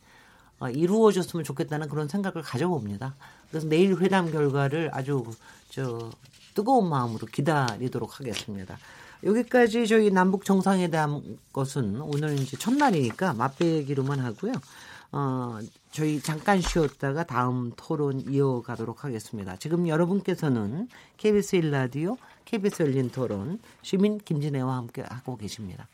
어, 0.61 0.69
이루어졌으면 0.69 1.45
좋겠다는 1.45 1.89
그런 1.89 2.09
생각을 2.09 2.43
가져봅니다. 2.43 3.15
그래서 3.51 3.69
내일 3.69 3.97
회담 3.97 4.31
결과를 4.31 4.91
아주 4.93 5.25
저 5.71 6.11
뜨거운 6.55 6.89
마음으로 6.89 7.27
기다리도록 7.27 8.19
하겠습니다. 8.19 8.77
여기까지 9.23 9.87
저희 9.87 10.11
남북 10.11 10.45
정상회담 10.45 11.23
것은 11.53 12.01
오늘 12.01 12.39
이제 12.39 12.57
첫날이니까 12.57 13.35
맛배기로만 13.35 14.21
하고요. 14.21 14.53
어, 15.13 15.59
저희 15.91 16.21
잠깐 16.21 16.61
쉬었다가 16.61 17.25
다음 17.25 17.73
토론 17.77 18.21
이어가도록 18.21 19.05
하겠습니다. 19.05 19.57
지금 19.57 19.89
여러분께서는 19.89 20.89
KBS 21.17 21.61
1라디오, 21.61 22.17
KBS 22.45 22.83
열린 22.83 23.11
토론, 23.11 23.59
시민 23.83 24.19
김진애와 24.19 24.77
함께 24.77 25.03
하고 25.03 25.37
계십니다. 25.37 25.89